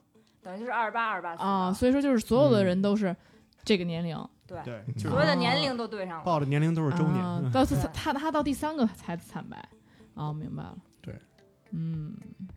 [0.41, 3.15] 等于就是二十八二十八死啊，所以说就是所有的人都是
[3.63, 4.17] 这个年龄。
[4.45, 6.23] 对，对，就是所有的年龄都对上了。
[6.23, 7.23] 报的年龄都是周年。
[7.53, 9.63] 到他他他到第三个才惨白。
[10.15, 10.75] 哦，明白了。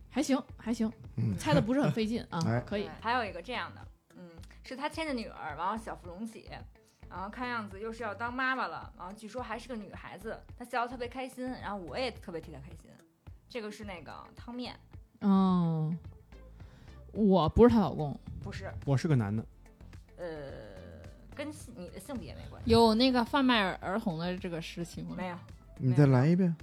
[0.09, 2.89] 还行还行，嗯，猜的不是很费劲啊 哎，可以。
[3.01, 4.29] 还有一个这样的，嗯，
[4.63, 6.59] 是他牵着女儿，然后小芙蓉姐，
[7.09, 12.89] 然后看样子又是要当妈妈了，然后据说还是个女孩子，她笑得特别开心，然后我也特别替她开心。
[13.49, 14.75] 这个是那个汤面，
[15.21, 15.95] 嗯，
[17.11, 19.45] 我不是她老公，不是，我是个男的，
[20.17, 25.15] 呃，跟你的性别没关系，有那个贩卖儿童的这个事情吗？
[25.15, 25.37] 没有，
[25.77, 26.55] 你再来一遍。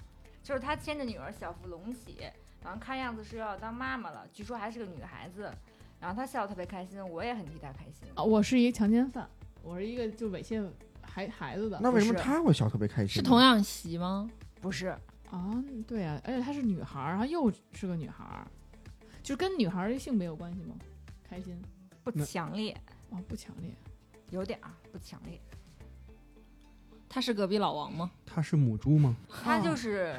[0.42, 2.18] 就是他牵着女儿小芙蓉起，
[2.62, 5.52] 然后看样子是要当妈妈了，据说还是个女孩子，
[5.98, 8.08] 然后她笑得特别开心，我也很替她开心。
[8.14, 9.28] 啊，我是一个强奸犯，
[9.62, 10.68] 我是一个就猥亵
[11.02, 11.78] 孩孩子的。
[11.82, 13.08] 那为什么不是他会笑特别开心？
[13.08, 14.30] 是童养媳吗？
[14.60, 14.88] 不是，
[15.30, 18.46] 啊，对啊，而且她是女孩儿，然后又是个女孩儿，
[19.22, 20.74] 就跟女孩儿的性别有关系吗？
[21.28, 21.60] 开心
[22.04, 22.76] 不强烈，
[23.10, 23.70] 哦，不强烈。
[24.30, 25.40] 有点儿不强烈。
[27.12, 28.08] 他是隔壁老王吗？
[28.24, 29.16] 他是母猪吗？
[29.42, 30.14] 他就是，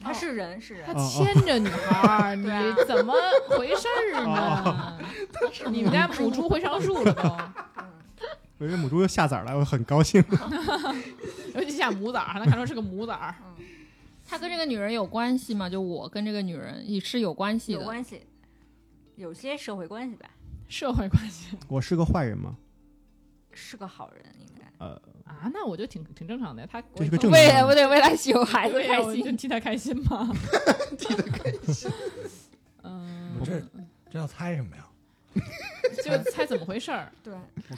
[0.00, 0.94] 他是人，是人他。
[0.94, 3.12] 哦牵着女孩儿， 你对啊怎么
[3.50, 4.98] 回事儿呢？
[5.70, 7.22] 你们家母猪会上树了都，
[7.76, 7.84] 嗯，
[8.56, 10.24] 我这母猪又下崽儿了，我很高兴。
[11.54, 13.34] 尤其下母崽儿，还能看出是个母崽儿。
[13.58, 13.64] 嗯
[14.24, 15.68] 他跟这个女人有关系吗？
[15.68, 17.80] 就我跟这个女人也是有关系的。
[17.80, 18.22] 有关系，
[19.16, 20.30] 有些社会关系吧，
[20.68, 22.56] 社会关系我是个坏人吗？
[23.52, 24.64] 是个好人应该。
[24.78, 24.98] 呃，
[25.40, 26.68] 啊，那我就挺挺正常的呀。
[26.70, 29.36] 他这是个我为正常人我得为他有孩子开心。
[29.36, 30.30] 替他开心嘛。
[30.98, 31.90] 替他开心。
[32.84, 33.60] 嗯，这
[34.10, 34.84] 这要猜什么呀？
[36.04, 37.32] 就猜怎么回事儿， 对，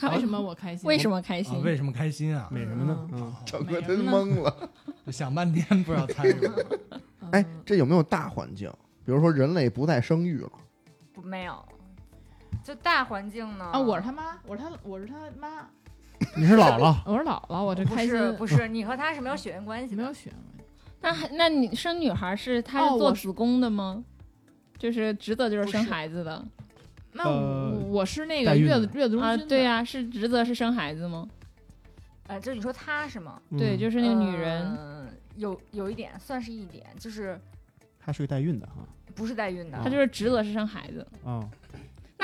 [0.09, 0.87] 为什么我开心？
[0.87, 1.63] 为什么开啊心？
[1.63, 2.47] 为什么开心啊？
[2.51, 3.09] 美什么呢？
[3.13, 4.69] 嗯，整个真懵了。
[5.11, 6.53] 想半天不知道猜什么。
[7.21, 7.29] 嗯？
[7.31, 8.69] 哎，这有没有大环境？
[9.05, 10.51] 比如说人类不再生育了，
[11.13, 11.63] 不没有，
[12.63, 13.65] 就大环境呢？
[13.65, 15.69] 啊，我是他妈，我是他，我是他妈，
[16.35, 20.01] 你是姥姥，我是姥姥，我这不开心是不是，你和他是没有血缘关系的。
[20.01, 20.63] 没有血缘关系。
[21.01, 24.03] 那还那你生女孩是她哦是是做子宫的吗？
[24.77, 26.43] 就是职责就是生是孩子的
[27.13, 29.37] 那呃我我是那个孕月子月子中心啊？
[29.37, 31.27] 的对呀、是职责是生孩子吗？
[32.27, 33.39] 呃，就是你说她是吗？
[33.57, 34.63] 对，嗯就是那个女人。
[34.75, 34.95] 呃
[35.37, 37.37] 有有一点算是一点，就是
[37.99, 38.75] 她是个代孕的哈。
[39.13, 41.45] 不是代孕的，她就是职责是生孩子，哦，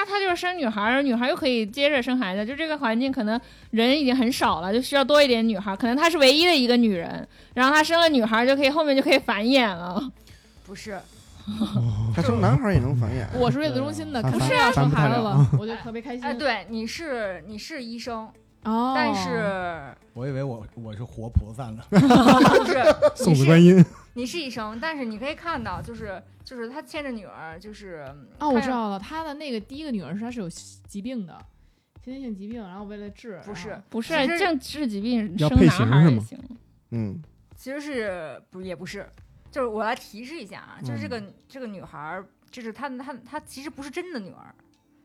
[0.01, 10.01] 那她就是生女孩儿，女孩儿又可以接着生孩子，就这个环境可能人已经很少了，就需要多一点女孩儿，可能她是唯一的一个女人，然后她生了女孩儿就可以后面就可以繁衍了。
[10.65, 10.99] 不是
[12.15, 13.27] 她生男孩也能繁衍。
[13.37, 16.25] 我是月子中心的，不是要生孩子了，我就 特别开心。
[16.25, 18.27] 哎，对，你是你是医生，
[18.63, 21.83] 哦，但是我以为我我是活菩萨呢。
[21.91, 22.83] 不是
[23.13, 23.85] 送子观音。
[24.13, 28.06] 你是医生，但是你可以看到，就是就是他牵着女儿，就是
[28.39, 31.38] 哦，我知道了，他的那个第一个女儿是他是有疾病的，
[32.04, 36.38] 先天性疾病，然后为了治，不是不是其实正治疾病生男孩也行，
[36.91, 37.21] 嗯，
[37.56, 39.08] 其实是不也不是，
[39.50, 44.54] 就是我来提示一下啊，就是这个、嗯这个女孩儿，就是她她她其实不是真的女儿，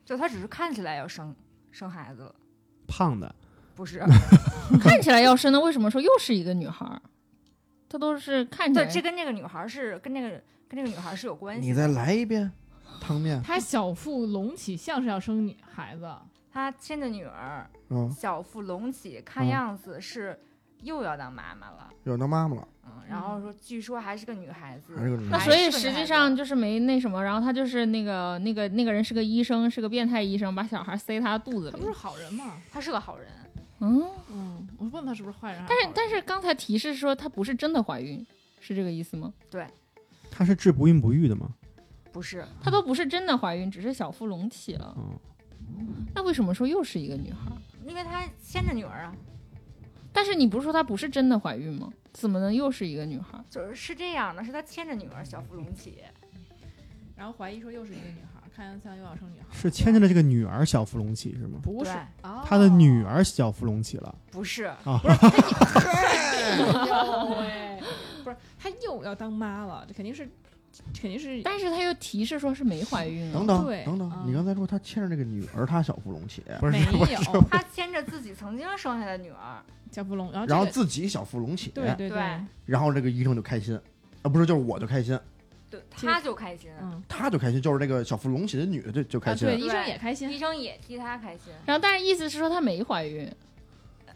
[0.04, 1.34] 就她只是看起来要生
[1.70, 2.34] 生孩子了，
[2.88, 3.32] 胖的，
[3.74, 4.02] 不是。
[4.80, 6.84] 看起来要生的，为什么说又是一个女孩
[7.86, 7.88] 儿？
[7.88, 10.28] 她都是看起对，来这跟那个女孩儿是跟那个
[10.68, 11.66] 跟那个女孩儿是有关系的。
[11.66, 12.50] 你再来一遍，
[13.00, 13.40] 汤面。
[13.42, 16.12] 他小腹隆起，像是要生女孩子。
[16.52, 20.38] 她亲的女儿，嗯，小腹隆起，看嗯样子是
[20.82, 21.90] 又要当妈妈了。
[22.04, 24.94] 要当妈妈了，嗯，然后说据说还是个女孩子，
[25.30, 31.84] 那所以实际上就是没那什么，然后他就是那个那个那个人是个医生，是个变态医生，把小孩塞他肚子里他不。
[31.84, 32.54] 是好人吗？
[32.72, 33.28] 他是个好人。
[33.80, 38.24] 嗯，嗯，我问他是不是坏人但是但是刚才提示说她不是真的怀孕，
[38.60, 39.32] 是这个意思吗？
[39.50, 39.66] 对
[40.30, 41.54] 她是治不孕不育的吗？
[42.12, 44.96] 不是，她都不是真的怀孕，只是小腹隆起了。
[44.96, 47.52] 嗯，那为什么说又是一个女孩？
[47.86, 49.14] 因为她牵着女儿啊，
[50.12, 51.92] 但是你不是说她不是真的怀孕吗？
[52.12, 53.38] 怎么能又是一个女孩？
[53.50, 55.98] 就是是这样的，是她牵着女儿小腹隆起，
[57.14, 59.46] 然后怀疑说又是一个女孩，看像又要生女孩。
[59.52, 61.58] 是牵着的这个女儿小腹隆起是吗？
[61.62, 61.90] 不是。
[61.92, 62.42] 对，哦。
[62.44, 64.14] 她的女儿小腹隆起了。
[64.30, 64.98] 不是，啊，
[68.24, 70.26] 不是他 又要当妈了，这肯定是，
[70.98, 71.42] 肯定是。
[71.42, 73.46] 但是他又提示说是没怀孕等啊。
[73.46, 74.24] 等对等等，嗯。
[74.26, 76.80] 你刚才说他牵着这个女儿，他小腹隆起，不是没
[77.12, 77.42] 有。
[77.50, 82.08] 他牵着自己曾经生下的女儿，小腹隆，然后然后自己小腹隆起，对对。
[82.08, 82.18] 对。
[82.64, 83.78] 然后这个医生就开心，
[84.22, 85.18] 啊，不是，就是我就开心，
[85.78, 90.38] 对，其实她就开心，嗯，他就开心，就是那个小腹隆起的女的就就开心，啊对，医生也开心医。
[90.38, 91.52] 生也替他开心。
[91.64, 93.30] 然后但是意思是说她没怀孕。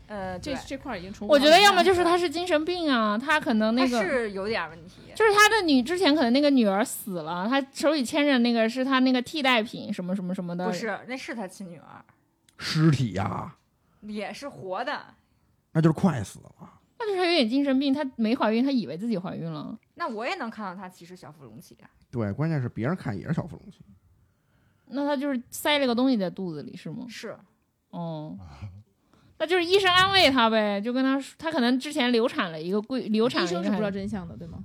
[0.07, 4.97] 呃，这这块儿已经重复我觉得要么就是她是精神病啊，她可能那个是有点问题。
[5.15, 12.05] 就是他的女之前可能那个女儿死了，他手里牵着那个是他那个替代品什么什么什么的，不是，那是她亲女儿，
[12.59, 13.55] 尸体呀，
[14.01, 15.01] 也是活的。
[15.73, 16.71] 那就是快死了。
[17.01, 19.77] 那就是她有点精神病，她没怀孕，她以为自己怀孕了。
[19.95, 21.91] 那我也能看到她其实小腹隆起啊。
[22.11, 23.79] 对，关键是别人看也是小腹隆起。
[24.87, 27.07] 那她就是塞了个东西在肚子里是吗？
[27.09, 27.37] 是，
[27.89, 28.39] 哦，
[29.39, 34.63] 那就是医生安慰她呗，就跟她说，她可能之前流产了一个贵流产医生是不知道真相的，对吗？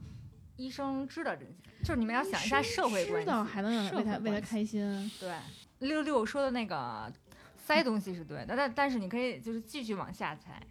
[0.58, 3.44] 医生知道真相，就是你们要想一下社会关知道。
[3.44, 5.34] 还能为她为他会关系开心，对，
[5.80, 7.12] 六六说的那个
[7.58, 10.62] 塞东西是对的，但但是你可以就是继续往下猜，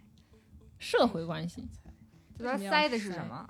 [0.79, 1.67] 社会关系。
[2.37, 3.47] 就他塞的是什么？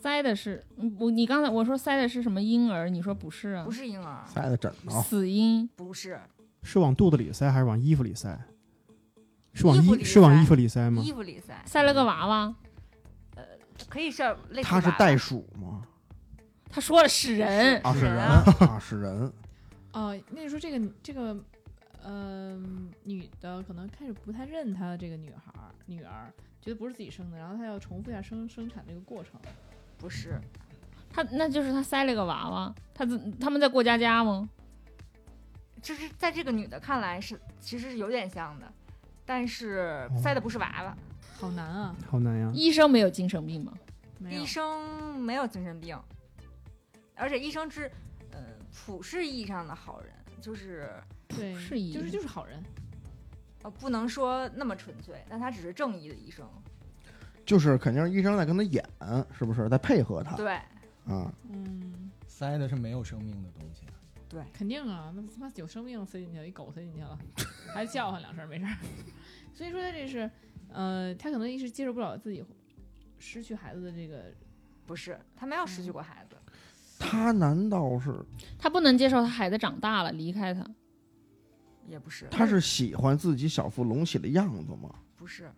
[0.00, 3.64] 塞的是嗯我，你刚才我说塞的是什么婴儿，你说不是啊？
[3.64, 6.20] 不是婴儿，塞的枕头，死婴，不是
[6.62, 8.38] 是往肚子里塞还是往衣服里塞？
[9.54, 11.02] 是往衣衣是往衣服里塞吗？
[11.02, 12.54] 衣服里塞，塞了个娃娃。
[13.34, 13.42] 呃
[13.88, 15.82] 可以是类似他是袋鼠吗？
[16.68, 19.32] 他说了是人，啊，是人人啊 啊，是人。
[19.92, 21.36] 哦，那你说这个这个，
[22.02, 22.60] 呃，
[23.04, 25.52] 女的可能开始不太认她的这个女孩
[25.86, 29.40] 女儿，觉得不是自己生的，然后他要重复一下生生产这个过程。
[29.96, 30.40] 不是，
[31.10, 32.74] 他那就是他塞了个娃娃。
[32.94, 34.48] 他自他们在过家家吗？
[35.80, 38.72] 就是在这个女的看来是其实是有点像的，
[39.24, 40.96] 但是塞的不是娃娃。
[41.36, 41.96] 好难啊！
[42.10, 42.50] 好难呀！
[42.52, 43.72] 医生没有精神病吗？
[44.18, 45.96] 没医生没有精神病，
[47.14, 47.88] 而且医生是，
[48.32, 48.40] 呃，
[48.72, 50.90] 普世意义上的好人，就是
[51.28, 52.60] 对，是医就是就是好人。
[53.62, 56.48] 呃不能说那么纯粹，但他只是正义的医生。
[57.44, 58.84] 就是肯定是医生在跟他演，
[59.32, 60.52] 是不是在配合他对
[61.06, 61.32] 啊？
[61.50, 63.86] 嗯，塞的是没有生命的东西。
[64.28, 67.18] 对，肯定啊，那他妈有生命塞进去了，一狗塞进去了，
[67.72, 68.76] 还叫唤两声没事儿。
[69.54, 70.30] 所以说他这是，
[70.70, 72.44] 呃，他可能一时接受不了自己
[73.18, 74.24] 失去孩子的这个，
[74.84, 76.36] 不是他没有失去过孩子，
[76.98, 78.14] 他难道是
[78.58, 80.62] 他不能接受他孩子长大了离开他。
[81.88, 84.90] 也不是，他是喜欢自己小腹隆起的样子吗？
[85.16, 85.50] 不是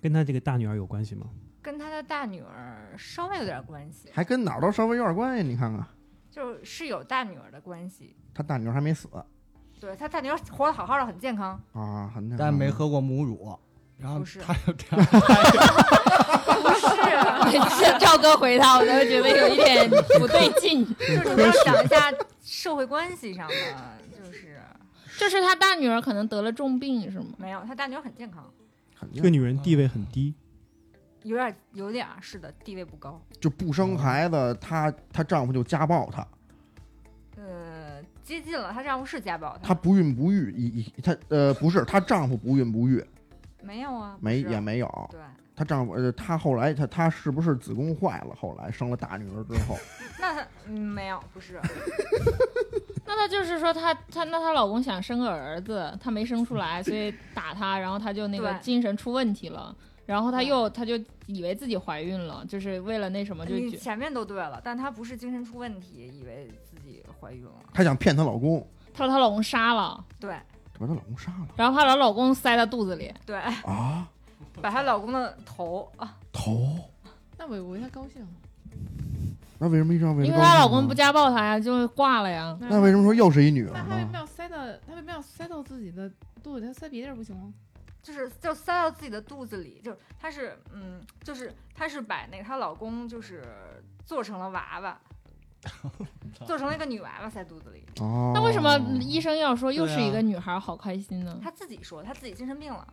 [0.00, 1.26] 跟他这个大女儿有关系吗？
[1.60, 5.42] 跟他的大女儿稍微有点关系，还跟哪儿都稍微有点关系。
[5.42, 5.86] 你看看，
[6.30, 8.16] 就是有大女儿的关系。
[8.32, 9.08] 他大女儿还没死
[9.80, 11.60] 对他大女儿活得好好的，很健康。
[11.72, 13.58] 啊，很但没喝过母乳，
[13.96, 15.04] 然后不是他有这样，
[16.62, 16.70] 不
[17.50, 20.84] 是，这赵哥回答，我都觉得有一点不对劲。
[20.84, 23.54] 就是你要想一下社会关系上的，
[24.16, 24.60] 就是
[25.18, 27.34] 就是他大女儿可能得了重病是吗？
[27.36, 28.48] 没有，他大女儿很健康，
[28.98, 30.32] 肯这个女人地位很低，
[31.24, 33.20] 有点有点儿是的，地位不高。
[33.40, 36.26] 就不生孩子，她她丈夫就家暴她，
[37.36, 39.68] 呃，接近了，她丈夫是家暴她。
[39.68, 43.04] 她不孕不育，一一她呃不是，她丈夫不孕不育，
[43.62, 45.08] 没有啊，没是也没有。
[45.10, 45.20] 对，
[45.58, 48.34] 她丈夫呃，她后来她她是不是子宫坏了？
[48.40, 49.76] 后来生了大女儿之后，
[50.20, 51.60] 那她嗯没有，不是，
[53.04, 59.74] 那她就是说她她那她老公想生个儿子，她没生出来，所以打她，然后她就那个对精神出问题了，
[60.06, 60.94] 然后她又她就
[61.26, 67.50] 以为自己怀孕了，就是为了那什么就前面都对了，但她不是精神出问题，以为自己怀孕了。
[67.74, 70.30] 她想骗她老公，她把她老公杀了，对
[70.78, 74.08] 把她老公杀了然后她把她老公塞到肚子里，对，啊！
[74.60, 76.76] 把她老公的头啊，头，
[77.38, 78.26] 那我我为他高兴。
[79.60, 82.56] 那为什么一定要为因为她老公不家暴她呀，就挂了呀。
[82.60, 84.18] 那为什么说又是一女儿那她为什么呢？
[84.20, 86.08] 要塞到她为什么要塞到自己的
[86.42, 86.66] 肚子里？
[86.66, 87.52] 他塞别地儿不行吗？
[88.00, 93.42] 就是就塞到自己的肚子里，就是她是嗯，就是她是把那个她老公就是
[94.04, 95.00] 做成了娃娃，
[96.46, 97.84] 做成了一个女娃娃塞肚子里。
[98.00, 101.36] 哦，那为什么医生要说又是一个女孩，好开心呢？
[101.42, 102.86] 她自己说她自己精神病了，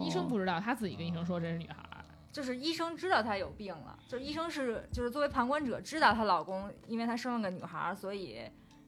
[0.00, 2.04] 医生哦不知道，他自己跟医生说这是女孩儿。
[2.32, 8.42] 就是医生知道她有病了，就是医生是就是作为旁观者知道她老公因为她生了个女孩儿，所以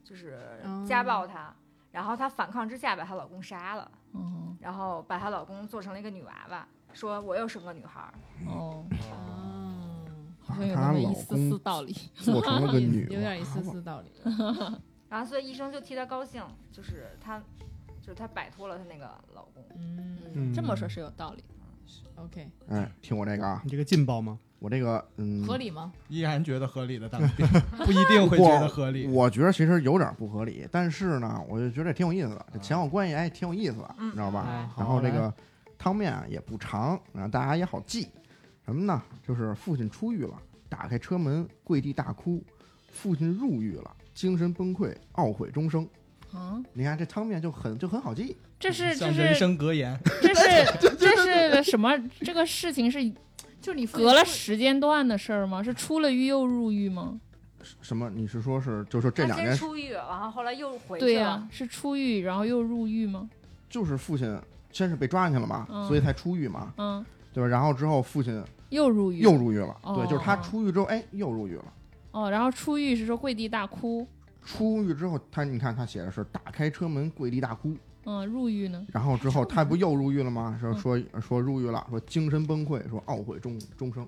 [0.04, 1.54] 就是家暴她，
[1.90, 8.12] 然后她反抗之下把她老公杀了，哦然后把她老公做成了一个女娃娃，说我又生个女孩儿。
[8.46, 10.04] 哦，哦，
[10.40, 11.96] 好像有那么一丝丝道理。
[12.16, 14.12] 做成了个 女有点一丝丝道理。
[15.08, 17.42] 然后所以医生就替她高兴，就是她，
[18.08, 19.62] 就是她摆脱了她那个老公。
[19.76, 21.44] 嗯嗯，这么说是有道理。
[22.14, 24.38] ，OK，哎，听我这个啊，你这个劲爆吗？
[24.58, 25.92] 我这个嗯，合理吗？
[26.08, 27.20] 依然觉得合理的， 但
[27.84, 29.06] 不一定会觉得合理。
[29.08, 34.40] 我觉得其实有点不合理，但是呢，我就觉得挺有意思的，这前后关系哎挺有意思的，嗯你知道吧？
[34.40, 35.32] 啊然后这个
[35.76, 38.08] 汤面啊也不长，然后大家也好记。
[38.64, 39.02] 什么呢？
[39.22, 40.34] 就是父亲出狱了，
[40.70, 42.42] 打开车门跪地大哭，
[42.90, 45.86] 父亲入狱了，精神崩溃，懊悔终生。
[46.32, 51.90] 啊，你看这汤面就很就很好记，这是这像人是生格言， 这是 这是什么？
[52.20, 53.08] 这个事情是
[53.60, 55.62] 就是你隔了时间段的事儿吗？
[55.62, 57.20] 是出了狱又入狱吗？
[57.82, 58.08] 什么？
[58.10, 61.66] 你是说是就说这她两件事，出狱，然后后来又回对呀、去了。
[61.66, 63.28] 是出狱然后又入狱吗？
[63.68, 64.38] 就是父亲
[64.72, 67.48] 先是被抓进去了嘛，嗯所以才出狱嘛，嗯，对吧？
[67.48, 71.64] 然后之后父亲又入狱，又入狱了，哦对，就是他出狱之后，哎，又入狱了。
[72.12, 74.06] 哦，然后出狱是说跪地大哭，
[74.44, 78.86] 出狱之后，他你看他写的是打开车门跪地大哭，嗯，入狱呢？
[78.92, 80.56] 然后之后他不又入狱了吗？
[80.60, 84.06] 说嗯说说入狱了，说精神崩溃，说懊悔终终生。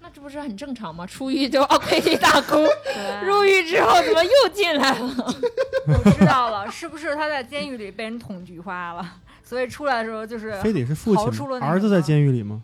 [0.00, 1.06] 那这不是很正常吗？
[1.06, 2.56] 出狱就哦跪地大哭，
[3.24, 5.06] 入狱之后怎么又进来了？
[5.86, 11.58] 我知道了，是不是他在监狱里被人捅菊花了，所以出来的时候就是非得是父亲吗？
[11.60, 12.62] 儿子在监狱里吗？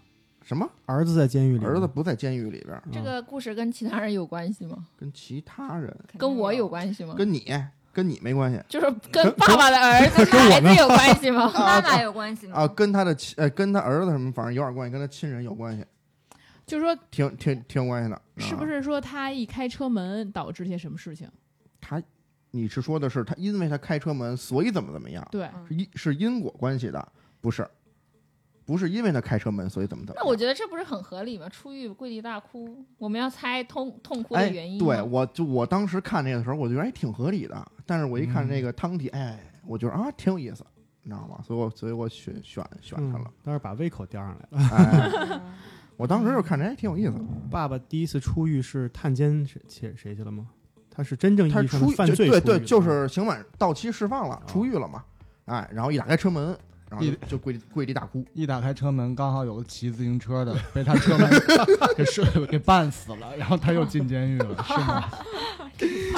[0.48, 0.66] 什么？
[0.87, 4.87] 儿子在监狱里，儿子不在监狱里边，这个故事跟其他人有关系吗？
[4.96, 7.14] 跟其他人，跟我有关系吗？
[7.14, 7.44] 跟你
[7.92, 11.52] 跟你没关系就是跟爸爸的儿子、孩子有关系吗？
[11.54, 12.61] 妈妈有关系吗？
[12.61, 15.84] 啊，跟他的亲呃跟他儿子什么，反正有点关系，跟他亲人有关系，
[16.64, 18.16] 就是说，挺挺挺有关系的。
[18.16, 18.22] 啊？
[18.38, 21.28] 是不是说他一开车门导致些什么事情？
[21.78, 22.00] 他，
[22.52, 25.26] 你是说的是他因为他开车门，所以怎么怎么样？
[25.30, 27.06] 对，是因是因果关系的，
[27.42, 27.68] 不是，
[28.68, 30.20] 不是因为他开车门，所以怎么怎么。
[30.22, 31.48] 那我觉得这不是很合理吗？
[31.48, 34.87] 出狱跪地大哭，我们要猜痛痛哭的哎原因吗。
[34.87, 40.62] 对，我就我当时看那个的时候，我觉得还挺合理的，但是我一看这个汤底，哎，我觉得啊挺有意思，
[41.02, 41.40] 你知道吗？
[41.42, 44.68] 所以我所以我选选选他嗯了。，但是把胃口吊上来了。
[44.76, 45.40] 哎，
[45.96, 47.20] 我当时就看着哎挺有意思的。
[47.50, 50.46] 爸爸第一次出狱是探监谁谁谁去了吗？
[50.90, 55.02] 他是真正意他义出就犯罪出狱对对，就是刑满到期释放了，出狱了嘛，
[55.46, 56.54] 哎，然后一打开车门，
[56.90, 58.24] 然后就一就跪地跪地大哭。
[58.35, 61.29] 一打开车门，刚好有个骑自行车的被他车门
[61.96, 65.05] 给射给绊死了，然后他又进监狱了，是吗？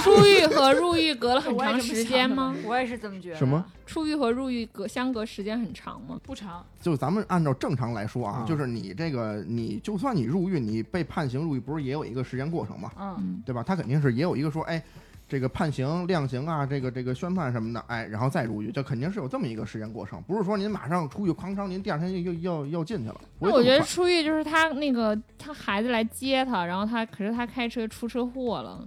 [0.01, 2.55] 出狱和入狱隔了很长时间吗？
[2.65, 3.37] 我也是这么觉得。
[3.37, 3.63] 什么？
[3.87, 6.19] 出狱和入狱隔相隔时间很长吗？
[6.23, 12.91] 不长，就咱们按照正常来说啊，啊就是你这个你就算你入狱，你被判刑入狱，不是也有一个时间过程吗？
[12.99, 13.63] 嗯，嗯，对吧？
[13.63, 14.83] 他肯定是也有一个说，哎，
[15.31, 23.21] 这个判刑、量刑啊，这个这个宣判什么的，哎，然后再入狱，这肯定是有这么一个时间过程，不是说您马上出狱哐当，您第二天又又又又进去了。
[23.39, 28.85] 我觉得出狱就是他那个他孩子来接他，然后他可是他开车出车祸了，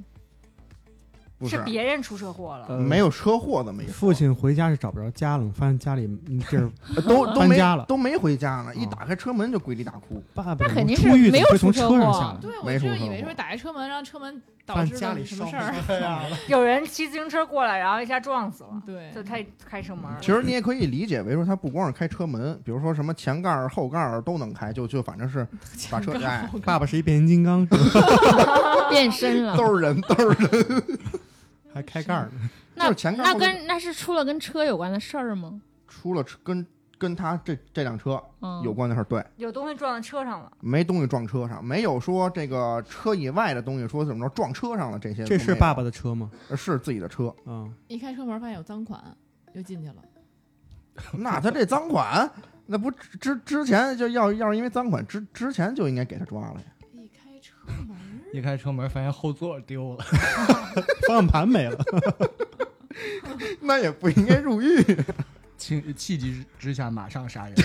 [1.43, 1.63] 不是是。
[1.63, 2.65] 别人出车祸了。
[2.69, 7.86] 呃没有车祸这么一说父亲回家是找不着家了，发现家里嗯地儿呃都都没搬家了。
[7.86, 10.21] 都没回家呢，一哦打开车门就跪地大哭。
[10.34, 11.95] 爸爸肯定是出狱没有从出车祸。
[11.97, 12.38] 车上下来？
[12.41, 15.73] 对，我就以为说打开车门，让车门导发致家里什么事儿。
[16.47, 19.38] 有人骑自行车过来，然后一下撞死了，对，就他
[19.69, 20.03] 开车门。
[20.21, 25.45] 其实你也可以理解为说，他不光是开车门，比如说什么前盖儿、后盖儿都能开，就就反正是
[25.91, 29.58] 把车哎，爸爸是一变形金刚，是 吧变身了。
[29.58, 30.84] 都是人，都是人。
[31.73, 32.49] 还开盖儿呢。
[32.75, 35.62] 那就是前盖那跟那是出了跟车有关的事儿吗？
[35.88, 36.65] 出了车跟
[36.97, 46.31] 跟他这这辆车嗯，有关的事儿，对，有东西撞在车上了，没东西撞车上，没有说这个车以外的东西说怎么着撞车上了这些，这是爸爸，的车吗？
[46.55, 47.27] 是自己的车。
[47.45, 49.01] 啊，一开车门发现有赃款，
[49.53, 49.95] 又进去了。
[51.17, 52.29] 那他这赃款，
[52.67, 56.83] 那不之之前就要要是因为赃款之之前就应该给他抓了呀。
[58.34, 60.04] 一开车门，发现后座丢了，
[61.08, 61.78] 方向盘没了。
[63.62, 64.84] 那也不应该入狱。
[65.56, 67.56] 情气急之下马上杀人。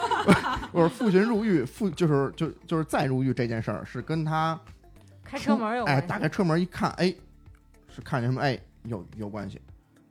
[0.72, 4.58] 我说父亲入狱，父就是就就是再入狱这件事儿是跟他
[5.22, 6.06] 开车门有关哎系。
[6.08, 7.14] 打开车门一看，哎，
[7.94, 8.40] 是看见什么？
[8.40, 9.60] 哎，有有关系。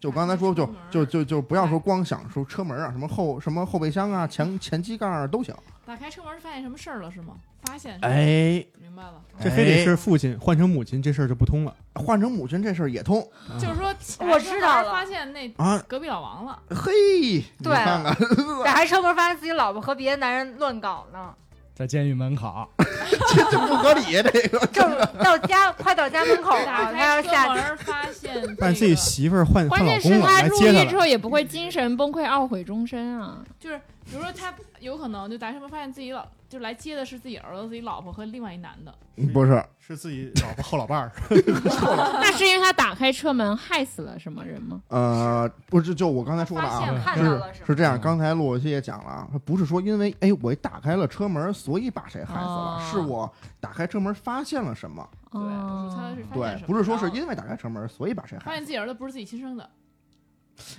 [0.08, 5.54] 就刚才说，就就就就不要说光想说车门啊，什么后什么后备箱啊、前前机盖啊都行。
[5.86, 7.34] 打开车门发现什么事儿了是吗？
[7.66, 11.76] 发现哎，明白了，这非得哎是父亲换成母亲，这事儿就不通了。
[11.96, 13.94] 换成母亲这事儿也通啊就是说
[14.26, 15.78] 我知道了发现那啊。
[15.90, 16.94] 隔壁老王了，嘿，
[17.34, 18.16] 你对看看，
[18.64, 21.36] 打开车门发现自己老婆和别的男人乱搞呢，
[21.78, 24.02] 在监狱门口， 这这不合理，
[24.34, 24.90] 这个正
[25.24, 27.62] 到家快到家门口打了，他要开下去。
[27.62, 30.74] 车门发现 把自己媳妇儿换换关键是老公了，他入。
[30.74, 33.44] 狱之后也不会精神崩溃、懊悔终身啊。
[33.60, 38.96] 就是，比如说他有可能就打开车门发现自己老就来接的是自己儿子、自己老婆和另外一男的，
[39.34, 44.82] 不是是自己老婆后老伴儿， 那是因为他打开车门害死了什么人吗？
[44.88, 48.00] 呃，不是，就我刚才说的啊，看是到了是是这样。
[48.00, 53.30] 刚才洛西也讲了啊，他不是说因为哎我一打开了车门，所以把谁害死了，哦是我
[53.60, 58.64] 打开车门发现了什么，对，哦他是发现对什，么不是说是因为打开车门所以把谁害死发现。
[58.64, 59.70] 自己儿子不是自己亲生的，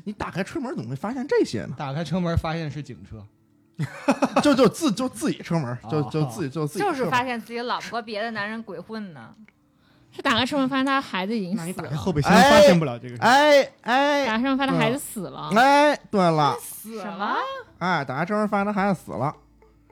[0.05, 1.75] 你打开车门怎么会发现这些呢？
[1.77, 3.25] 打开车门发现是警车，
[4.43, 9.35] 就就自就自己车门，就就哦自己就自己就是发现自己老婆和别的男人鬼混呢，
[10.11, 13.17] 是打开车门发现他孩子已经死了，那你打开后备箱发现不了这个。
[13.19, 15.51] 哎打哎开车门发现他孩子死了。
[15.55, 17.37] 哎，对了，死什么了，
[17.79, 19.35] 哎，打开车门发现他孩子死了，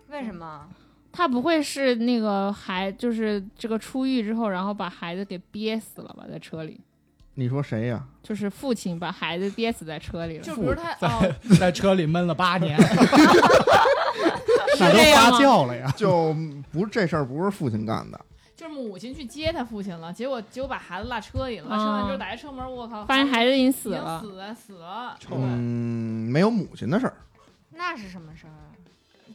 [0.09, 0.66] 为什么？
[1.12, 6.78] 他不会是那个孩，就是这个出狱之后，然后把孩子给憋死了吧，在车里，
[7.39, 8.03] 你说谁呀？
[8.22, 10.43] 就是父亲把孩子憋死在车里了。
[10.43, 12.76] 就不是他哦， 在车里闷了八年
[14.78, 15.93] 那都发这样吗酵了呀！
[15.97, 16.34] 就
[16.72, 18.20] 不是这事儿不是父亲干的，
[18.57, 24.20] 就是母亲去接他父亲了，结果结果把孩子落车里了，落车完之后打开车门，我靠，发现孩子已经死已经了。
[24.20, 27.14] 死了死了，臭嗯，没有母亲的事儿。
[27.70, 28.72] 那是什么事儿啊？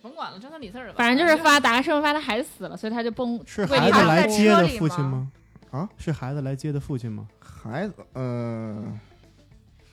[0.02, 3.40] 甭管了，张三李四儿的吧，反正就是发打开车门，发现他孩子死了，所以他就崩。
[3.46, 5.28] 是孩子来接的父亲吗？
[5.72, 7.28] 啊，是孩子来接的父亲吗？
[7.62, 8.92] 孩子，呃，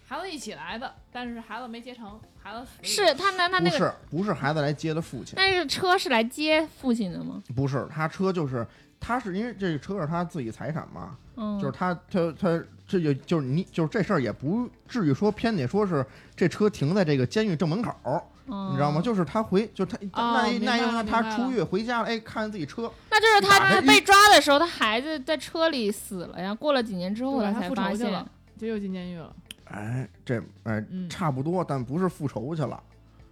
[0.07, 7.43] 孩子一起来的，但是孩子没接成，孩子是他那他那个，不是不是孩子来接的父亲，但是车是来接父亲的吗？
[7.55, 8.66] 不是他车就是
[8.99, 16.05] 他是因为这个车是他自己财产嘛，嗯，就是他他他这就就是你就是这事儿也不至于说偏得说是
[16.35, 18.23] 这车停在这个监狱正门口，嗯
[18.70, 19.01] 你知道吗？
[19.03, 26.55] 就是他回就是他哦那那了明白了他他出狱回家了，哎，看见自己车，那就是他被抓的时候，他孩子在车里死了呀。
[26.55, 29.34] 过了几年之后，对他复才发现仇去了。，就又进监狱了。
[29.66, 32.82] 哎，这哎嗯，差不多，但不是复仇去了。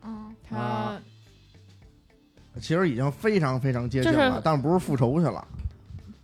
[0.02, 1.02] 嗯，他啊
[2.60, 5.46] 其实已经非常非常接近了，但不是复仇去了。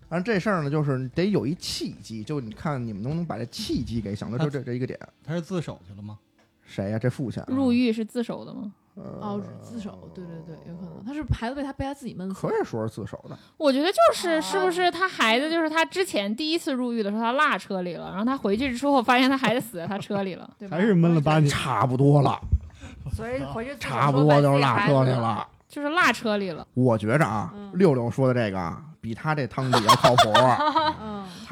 [0.09, 4.99] 但这事儿呢，就是得有一契机，就你看你们能不能把这契机给想到，就这这一个点。
[5.25, 6.19] 他是自首去了吗？
[6.65, 8.73] 谁呀、这父亲啊入狱是自首的吗？
[8.95, 12.53] 呃哦自首，对对对，有可能他是孩子被他被他自己闷死可。
[12.59, 13.39] 以说是自首的。
[13.57, 20.49] 我觉得就是哦是不是他孩子就是他之前第一次入狱的时候他落车里了，然后他回去之后发现他孩子死在他车里了。
[20.59, 21.49] 对吧还是闷了八年？
[21.49, 22.39] 差不多了，
[23.15, 25.49] 所以回去差不多就是落车里了。
[25.69, 30.31] 就是落车里了，我觉着啊，嗯六六说的这个啊，比他这汤底要靠谱。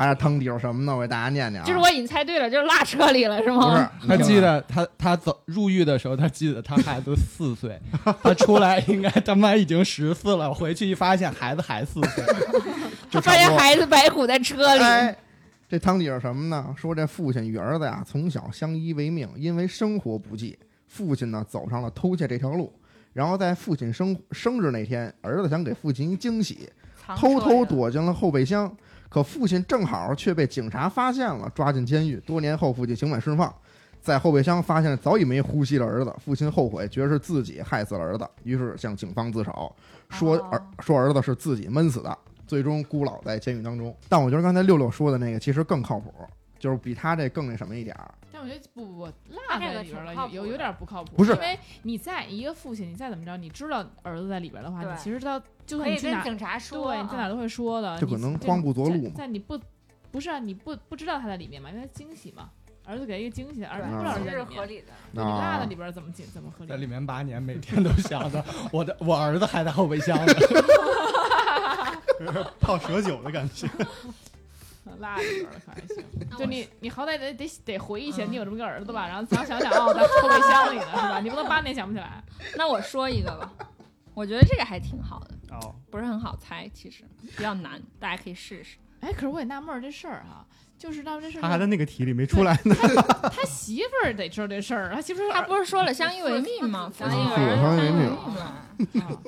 [0.01, 0.97] 嗯，他这汤底是什么呢？
[0.97, 1.67] 我给大家念念啊。
[1.67, 7.79] 就是我已经猜对了，就是落车里了，是吗不是？，他记得他他走入狱的时候，他记得他孩子四岁，
[8.23, 12.25] 他出来应该他妈已经十四了，回去一发现孩子还四岁，
[13.11, 15.15] 他发现孩子白虎在车里，哎，
[15.69, 16.75] 这汤底是什么呢？
[16.77, 22.73] 说这父亲与儿子呀，从小相依为命，因为生活不济，父亲呢走上了偷窃这条路。
[23.13, 26.71] 然后在父亲生生日那天，儿子想给父亲一惊喜，
[27.17, 28.73] 偷偷躲进了后备箱。
[29.11, 32.17] 可父亲正好却被警察发现了，抓进监狱。
[32.21, 33.53] 多年后，父亲刑满释放，
[34.01, 36.15] 在后备箱发现了早已没呼吸的儿子。
[36.25, 39.75] 父亲后悔，觉得是自己害死了儿子，于是向警方自首，
[40.11, 43.93] 说哦儿说儿子是自己闷死的，最终孤老在监狱当中。
[44.09, 46.15] 但我觉得刚才六六说的那个其实更靠谱，
[46.57, 48.15] 就是比他这更那什么一点儿。
[48.33, 51.17] 但我觉得不不不，落在里边了，有有点不靠谱。
[51.17, 57.99] 不是因为你在一个父亲，你再怎么着，你知道儿子在里边的话，你其实到就可算你去哪，以跟警察说，对，你在哪啊都会说的。
[57.99, 59.59] 就可能慌不择在路嘛在你不
[60.11, 62.51] 不是啊，你不不知道他在里面嘛，因为他惊喜嘛，
[62.85, 64.47] 儿子给一个惊喜，儿子对不知道其是在里面。
[64.49, 64.87] 实是合理的。
[65.14, 66.71] 对你落啊在里边怎么进怎么合理？
[66.71, 70.33] 在里面八年，每天都想着我的我儿子还在后备箱呢。
[72.61, 73.66] 泡蛇酒的感觉。
[74.99, 76.05] 落里边了可还行。
[76.37, 81.21] 就你你好歹得得得回忆起来嗯你有这么个儿子吧，然后想想想哦，在后备箱里呢是吧？
[81.21, 82.23] 你不能八年想不起来。
[82.57, 83.53] 那我说一个吧，
[84.14, 87.05] 我觉得这个还挺好的，哦，不是很好猜，其实
[87.37, 88.77] 比较难，大家可以试试。
[89.01, 90.45] 哎，可是我也纳闷儿这事儿哈，
[90.79, 91.41] 就是到这事儿。
[91.41, 92.75] 他还在那个题里没出来呢。
[93.33, 96.93] 他媳妇儿得知道这事儿，他媳妇儿他不是说了相依为命吗？
[96.97, 98.17] 相依为命相依为命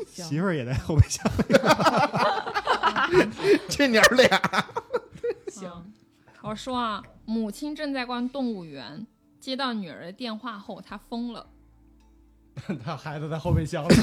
[0.06, 1.26] 媳妇儿也在后备箱。
[3.68, 4.40] 这娘儿俩，
[5.48, 5.68] 行，
[6.42, 9.04] 我说啊，母亲正在逛动物园，
[9.40, 11.44] 接到女儿的电话后，她疯了。
[12.84, 13.94] 他孩子在后备箱里，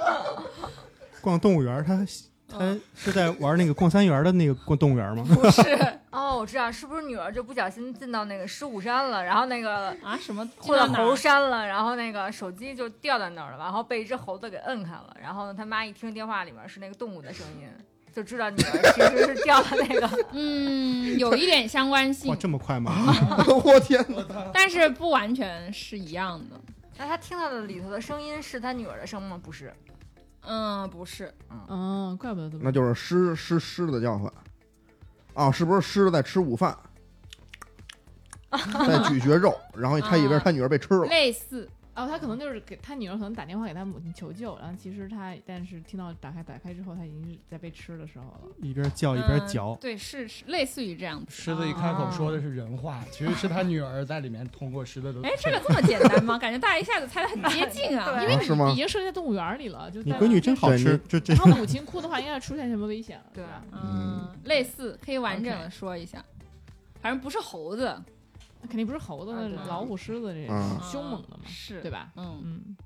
[1.20, 2.06] 逛动物园儿，他
[2.48, 5.24] 他是在玩那个逛三园的那个逛动物园吗？
[5.28, 5.62] 不是
[6.10, 11.14] 哦，我知道，是不是女儿就不小心进到那个狮虎山了，然后那个啊，什么猴？
[11.14, 17.68] 山了，然后那个手机就掉在那儿了，然后被一只猴子给摁开了，然后呢，他妈一听电话里面是那个动物的声音，
[18.12, 22.92] 就知道女儿其实是掉了那个嗯，有一点相关哇，性，这么快吗？
[23.64, 24.50] 我天哪！
[24.52, 26.60] 但是不完全是一样的。
[27.00, 29.40] 那他听到的里头的声音是他女儿的声吗？
[29.42, 29.72] 不是，
[30.42, 31.32] 嗯，不是，
[31.66, 34.30] 嗯，怪不得这么那就是狮狮狮子的叫唤。
[35.32, 36.76] 啊，是不是狮子在吃午饭，
[38.86, 41.06] 在咀嚼肉，然后他以为是他女儿被吃了。
[41.06, 48.40] 类似，哦，他可能就是给他女儿可能打电话给他母亲求救，然后其实他但是听到打开打开之后，他已经是在被吃的时候了。
[48.62, 49.76] 一边叫一边嗯嚼。
[49.80, 51.26] 对，是是类似于这样子。
[51.30, 55.20] 狮子一开口说的是人话，其实是他女儿在里面通过狮子的。
[55.28, 56.38] 哎，这个这么简单吗？
[56.38, 58.22] 感觉大家一下子猜的很接近啊。
[58.22, 63.62] 因为你已经设计在动物园里了，就在你闺女真好吃，就这然后母亲哭的话，应该是出现什么危险了，对吧？
[63.72, 66.24] 嗯，类似，可以完整的说一下。
[67.02, 67.96] 反正不是猴子，
[68.60, 71.90] 那肯定不是猴子，那老虎、狮子这种嗯凶猛的嘛，是对？
[71.90, 72.12] 吧？
[72.16, 72.76] 嗯，嗯，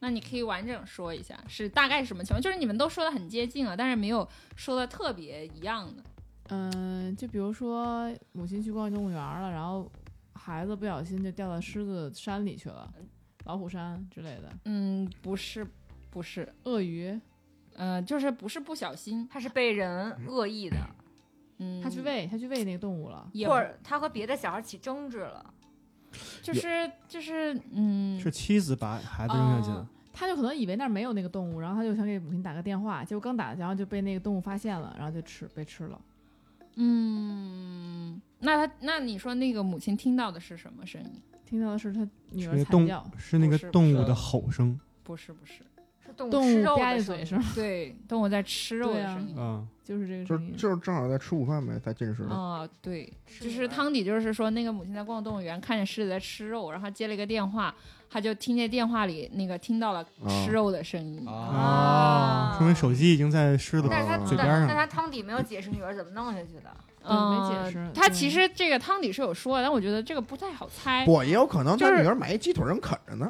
[0.00, 2.40] 那你可以完整说一下，是大概是什么情况？
[2.40, 6.02] 就是你们都说的很接近了，但是没有说的特别一样的。
[6.48, 9.90] 嗯，就比如说母亲去逛动物园了，然后
[10.34, 12.92] 孩子不小心就掉到狮子山里去了，
[13.44, 15.66] 老虎山之类的，嗯，不是，
[16.10, 17.18] 不是，鳄鱼，
[17.74, 20.76] 呃，就是不是不小心，他是被人恶意的，
[21.62, 23.28] 嗯，他去喂，他去喂那个动物了。
[23.32, 25.54] 也或者他和别的小孩起争执了。
[26.42, 29.86] 就是就是嗯，是妻子把孩子扔下去的哦。
[30.12, 35.98] 他就可能以为那儿没有那个动物，然后他就想给母亲打个电话，结果刚打，然后就被那个动物发现了，然后就吃被吃了。
[36.74, 41.10] 嗯，那他那你说那个母亲听到的是什么声音？
[41.46, 45.62] 听到的是他女儿是那动惨叫，是那个动物的吼声不是不，是
[46.12, 47.44] 动物动物吃肉吧唧的声音嘴是吗？
[47.54, 49.36] 对，动物在吃肉的对啊声音。
[49.36, 50.52] 啊，就是这个声音。
[50.52, 52.34] 就就是正好在吃午饭呗，在进食的。
[52.34, 57.74] 啊、对，就是汤底，就是说那个母亲在逛动物园，看见狮子在吃肉，然后接了一个电话，
[58.10, 61.26] 他就听见电话里那个听到了啊吃肉的声音。
[61.26, 64.66] 啊，说明手机已经在狮子但是他嘴边上了。
[64.68, 66.70] 但但他汤底没有解释女儿怎么弄下去的。
[67.04, 71.04] 嗯没嗯，解释他其实这个汤底是有说的，但我觉得这个不太好猜。
[71.04, 73.28] 不，也有可能就是他女儿买一鸡腿正啃着呢。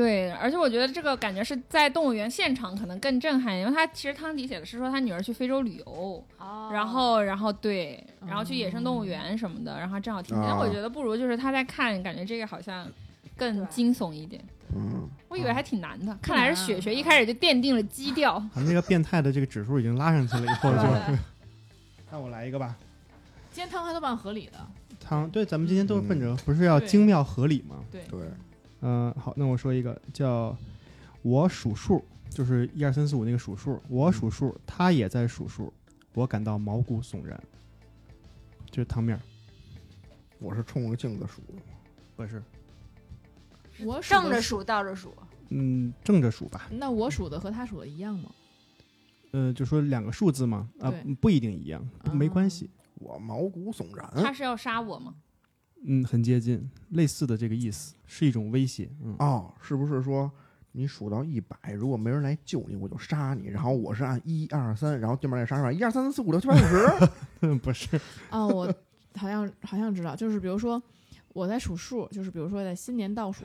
[0.00, 10.56] 对，而且我觉得这个感觉是在动物园现场可能更震撼，因为他其实汤迪写的是说他女儿去非洲旅游，哦然后然后对，然后去野生动物哦园什么的，然后正好听见。
[10.56, 12.88] 我觉得不如就是他在看，感觉这个好像
[13.36, 14.42] 更惊悚一点。
[14.74, 18.38] 嗯，我以为还挺难的，看来是雪雪一开始就奠定了基 调。
[18.54, 21.18] 咱们这个变态的这个指数已经拉上去了，以后就对
[22.10, 22.74] 那我来一个吧。
[23.52, 24.66] 今天汤还都蛮合理的，
[24.98, 27.76] 汤对，咱们今天都是奔着不是要精妙合理吗？
[27.92, 28.20] 对，对，
[28.80, 30.56] 嗯、好，那我说一个叫
[31.22, 35.72] 我数数，就是一二三四五那个数数，我数数，他也在数数，
[36.14, 37.40] 我感到毛骨悚然。
[38.70, 39.20] 就是汤面儿，
[40.38, 41.62] 我是冲着镜子数的。
[42.16, 42.42] 不是，
[43.84, 45.12] 我数的正着数，倒着数。
[45.48, 46.68] 嗯，正着数吧。
[46.70, 48.30] 那我数的和他数的一样吗？
[49.32, 52.70] 呃，就说两个数字嘛，啊、对不一定一样，不没关系。
[52.94, 54.08] 我毛骨悚然。
[54.14, 55.14] 他是要杀我吗？
[55.84, 58.90] 嗯，很接近，类似的这个意思，是一种威胁。
[59.02, 60.30] 嗯，哦，是不是说
[60.72, 63.48] 你数到一百，如果没人来救你，我就杀你？
[63.48, 67.56] 然后我是按一二三，然后对面再杀出来一二三四四五六七八九十。
[67.62, 68.00] 不是，
[68.30, 68.74] 哦，我
[69.14, 70.80] 好像好像知道，就是比如说
[71.32, 73.44] 我在数数，就是比如说在新年倒数，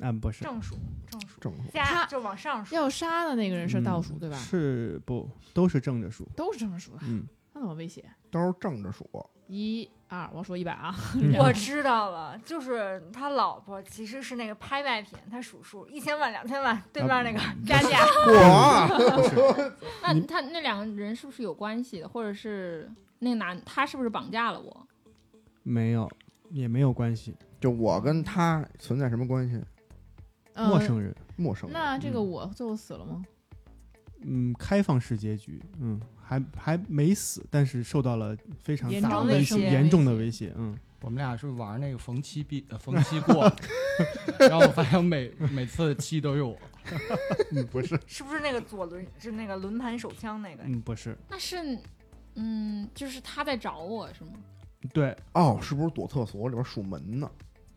[0.00, 0.76] 嗯，不是，正数，
[1.10, 2.74] 正数，正数加他就往上数。
[2.74, 4.36] 要杀的那个人是倒数，嗯对吧？
[4.36, 6.26] 是不都是正着数？
[6.36, 8.04] 都是正着数的，嗯，那怎么威胁？
[8.30, 9.04] 都是正着数。
[9.48, 18.04] 一二，我数一百啊， 嗯我知道了，就是他老婆其实是那个拍卖品，他数数一千万、两千万，对面那个加价。
[18.26, 22.90] 我 那他那两个人是不是有关系的，或者是
[23.20, 24.86] 那男他是不是绑架了我？
[25.62, 26.10] 没有，
[26.50, 29.62] 也没有关系，就我跟他存在什么关系？
[30.54, 31.14] 呃陌生人。
[31.36, 31.78] 陌生人。
[31.78, 33.24] 那这个我最后死了吗？
[34.22, 35.98] 嗯，开放式结局，嗯，
[36.30, 43.52] 还还没死，但是受到了非常严大的威胁，重的威胁严重的威胁，嗯，我们俩是玩那个逢七必呃逢七过，
[44.38, 46.56] 然后我发现每每次七都有
[47.72, 50.62] 不是， 是不是那个左轮是那个轮盘手枪那个？
[50.62, 51.56] 嗯，不是，那是，
[52.36, 54.30] 嗯，就是他在找我是吗？
[54.94, 57.28] 对，哦，是不是躲厕所里边数门呢？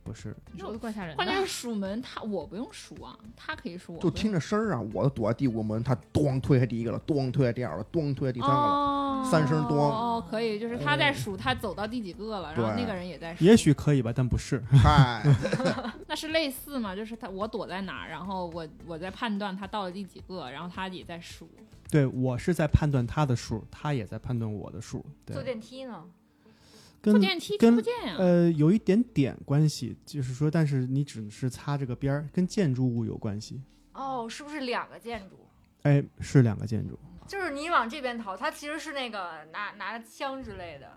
[0.03, 1.15] 不是，那我就怪吓人的。
[1.15, 3.99] 关键是数门，他我不用数啊，他可以数我。
[3.99, 8.61] 就听着声儿啊，我躲在第五个门，他咣推开第一个了，咣推开第二个了，咣推开第三个了。
[8.61, 13.45] 哦，三声咚哦，可以，就是他在数他走到第几个了，然后那个人也在数。
[13.45, 15.23] 也许可以吧，但不是，嗨
[16.07, 16.93] 那是类似嘛？
[16.95, 21.49] 就是他我躲在哪儿，然后我我在判断他到了第几个，然后他也在数。
[21.89, 26.03] 对我是在判断他的数，他也在判断我的数，坐，电梯呢？
[27.03, 35.35] 跟坐电梯听跟不见呀、呃有一点点关系，就是说，但是你只是擦这个边儿，跟建筑物有关系，哦，是不是两个建筑？
[35.81, 36.97] 哎，是两个建筑，
[37.27, 40.87] 就是你往这边逃，他其实是那个拿拿枪之类的。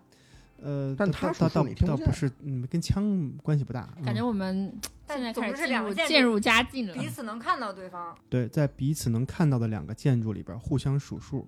[0.63, 4.73] 呃，但他倒倒他数数你听不见倒不是，嗯，跟枪关系不大，感觉嗯我们
[5.09, 6.95] 现在开始进入两个建筑渐入佳境了。
[6.95, 11.47] 彼此能看到对方，对，在彼此能看到的两个建筑里边互相数数，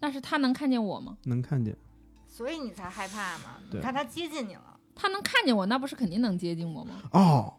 [0.00, 1.18] 但是他能看见我吗？
[1.24, 1.76] 能看见。
[2.30, 3.58] 所以你才害怕嘛。
[3.70, 4.62] 你看他接近你了，
[4.94, 6.94] 他能看见我，那不是肯定能接近我吗？
[7.10, 7.52] 哦，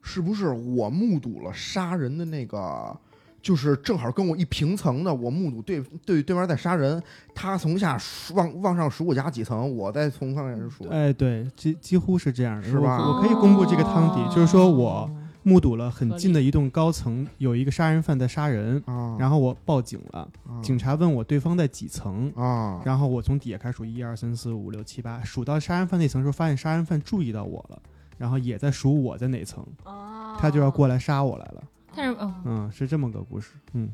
[0.00, 2.96] 是不是我目睹了杀人的那个？
[3.42, 7.02] 就是正好跟我一平层的，我目睹对对对面在杀人，
[7.34, 10.86] 他从下数往往上数我家几层，我再从上面数。
[10.88, 15.10] 哎，对，几几乎是这样的，是吧我我可以公布这个汤底，就是说我哦
[15.42, 20.60] 目睹了很近的一栋高层有一个杀人犯在杀人，啊，然后我报警了，啊。
[20.62, 27.82] 警察问我对方在几层，啊，然后我从底下开始数一二三四五六七八，数到杀人犯那层的时候，发现杀人犯注意到我了，
[28.18, 31.64] 然后也在数我在哪层，哦，他就要过来杀我来了。
[31.94, 33.52] 但是，嗯，嗯，是这么个故事。
[33.74, 33.90] 嗯，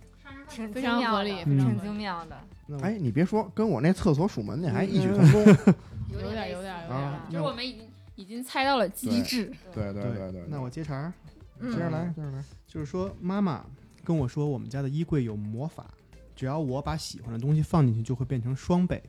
[0.48, 1.80] 挺非精妙的常合理非常挺合理。
[1.80, 2.36] 精妙的。
[2.66, 5.16] 那哎，你别说，跟我那厕所数门那还异曲嗯。
[5.18, 5.74] 同工。
[6.12, 7.82] 有点有点有啊点，就是我们已经
[8.16, 9.52] 已经猜到了机制。
[9.74, 11.27] 对对对对，那我接茬儿，嗯
[11.60, 12.44] 接着来，接着来。
[12.66, 13.64] 就是说妈妈
[14.04, 15.86] 跟我说我们家的衣柜有魔法，
[16.34, 19.02] 只要我把喜欢的东西放进去，就会变成双倍。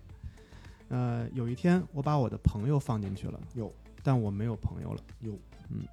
[0.89, 3.71] 呃，有一天我把我的朋友放进去了，有，
[4.01, 5.33] 但我没有朋友了，有，
[5.69, 5.83] 嗯，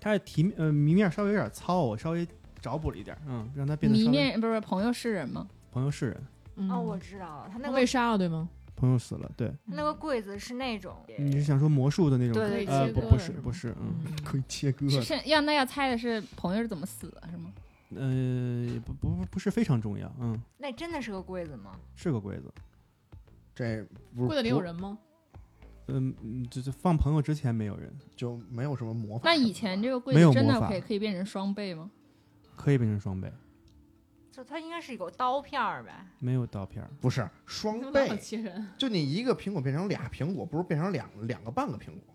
[0.00, 2.26] 他的题呃谜面稍微有点糙，我稍微
[2.60, 5.46] 找补了一点，嗯，让它变得谜面不是朋友是人吗？
[5.70, 6.22] 朋友是人，
[6.56, 8.48] 嗯哦，我知道了，他那个被杀了对吗？
[8.82, 12.34] 朋友死了，对，那个柜子是那种，你是想说魔术的那种？
[12.34, 17.52] 对对呃，不不是不是，嗯，可以切割是是要那要猜的是朋友是怎么死的，是吗？
[17.94, 21.78] 呃，不不不不是非常重要，嗯，那真的是个柜子吗？
[21.94, 22.52] 是个柜子，
[23.54, 24.98] 这柜子里有人吗？
[25.86, 29.36] 嗯嗯，就是放朋友之前没有人，就没有什么魔法那。
[29.36, 31.88] 以前这个柜子真的可以可以变成双倍吗？
[32.56, 33.32] 可以变成双倍，
[34.32, 36.06] 就它应该是有刀片儿呗。
[36.18, 42.14] 没有刀片儿，不是双那么倍，切人，就你一个苹果变成俩苹果，不是变成两两个半个苹果，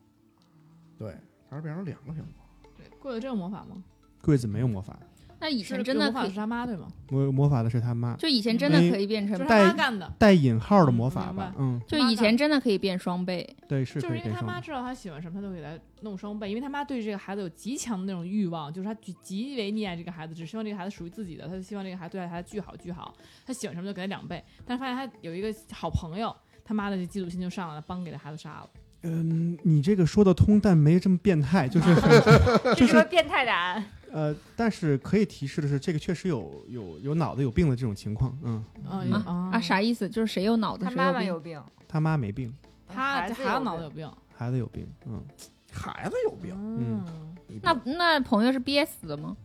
[0.98, 1.16] 对，
[1.48, 2.72] 它是变成两个苹果。
[2.76, 3.84] 对，柜子真有魔法吗？
[4.20, 5.00] 柜子没有魔法，
[5.40, 6.88] 那以前真的可以有魔法是，他妈对吗？
[7.10, 13.48] 魔魔法的是他妈，就以前真的可以变成就是，带他干的，带引号的嗯魔法，吧嗯，就以前真的可以变双倍。
[13.68, 14.32] 对，是就是因为。
[14.32, 15.70] 他妈知道他喜欢什么，他就给他
[16.02, 23.14] 弄双倍，因为他妈对这个孩子有极强的那种欲望，就是他极极为溺爱这个孩子，只希望这个孩子属于自己的，他就希望这个孩子对待孩子巨好巨好，
[23.46, 26.36] 他喜欢什么就给他两倍，但是发现他有一个好朋友，
[26.66, 28.70] 他妈的这嫉妒心就上来了，帮给他孩子杀了。
[29.04, 31.96] 嗯，你这个说得通，但没这么变态，就是
[32.76, 33.86] 就是个变态答案。
[34.12, 40.08] 呃，但是可以提示的是，这个确实有有有脑子有病的这种情况，嗯，嗯啊啊啊，啥意思？
[40.10, 42.54] 就是谁有脑子他妈妈有病，他妈没病，
[42.88, 44.10] 他这孩子脑子有病。
[44.34, 45.24] 孩子有病，嗯
[45.72, 47.04] 孩子有病，嗯，
[47.48, 49.36] 你那那朋友是憋死的吗？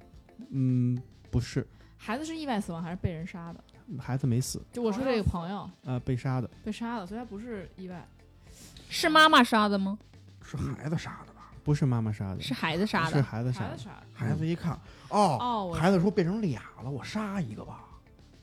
[0.51, 1.01] 嗯，
[1.31, 3.65] 不是，孩子是意外死亡还是被人杀的？
[3.99, 8.07] 孩子没死，就我说这个朋友呃，被杀的，被杀的，所以他不是意外。
[8.91, 9.99] 是妈妈杀的吗？
[10.45, 11.32] 是孩子杀的吧？
[11.65, 13.23] 不是妈妈杀的，是孩子杀的。
[13.23, 14.07] 孩子杀的孩子，杀的。
[14.13, 14.73] 孩子一看，
[15.09, 17.85] 哦，哦，孩子说变成俩了，我杀一个吧。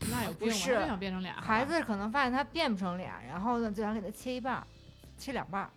[0.10, 0.30] 那也？
[0.32, 4.66] 不是想变成俩孩子可能发现他变不成俩，然后呢就想给他切一半，
[5.18, 5.70] 切两半。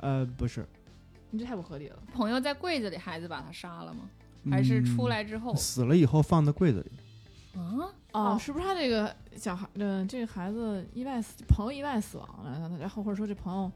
[0.00, 0.66] 呃，不是，
[1.30, 1.98] 你这太不合理了。
[2.14, 4.00] 朋友在柜子里，孩子把他杀了吗？
[4.50, 5.56] 还是出来之后嗯？
[5.56, 7.92] 死了以后放在柜子里，啊？
[8.12, 13.70] 哦，哦是不是他这个小孩，嗯，这个孩子意外死，朋友意外死亡了，然后或者说这朋友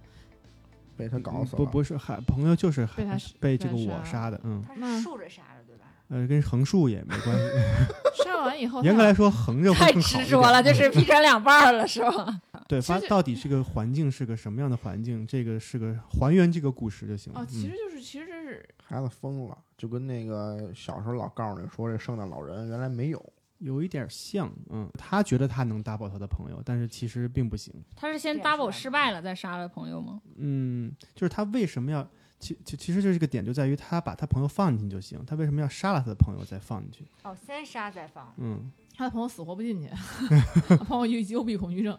[0.96, 1.56] 被他搞死了。
[1.58, 5.84] 不不是还朋友就是被他被这个我杀的，嗯，他是竖着杀的，对吧？
[6.08, 7.44] 呃，跟横竖也没关系，
[8.24, 12.40] 杀完以后，严格来说横着会太更好一执着了，就是劈成两半儿了，是吧？
[12.68, 17.40] 对，发到底这个环境是个什么样的环境，这个是个还原这个故事就行了。
[17.40, 27.72] 哦，其嗯实就是其实这是孩子疯了，就跟那个小时候老告诉你说这圣诞老人原来没有，有一点像，嗯，他觉得他能 double 他的朋友，但是其实并不行。
[27.96, 30.20] 他是先 double 失败了，再杀了朋友吗？
[30.36, 32.06] 嗯，就是他为什么要，
[32.38, 37.06] 其其其实就是这个点就在于他把他朋友放进去就行，他为什么要杀了他的朋友再放进去？
[37.22, 38.32] 哦，先杀再放。
[38.38, 39.88] 嗯，他的朋友死活不进去，
[40.68, 41.98] 他朋友有幽闭恐惧症。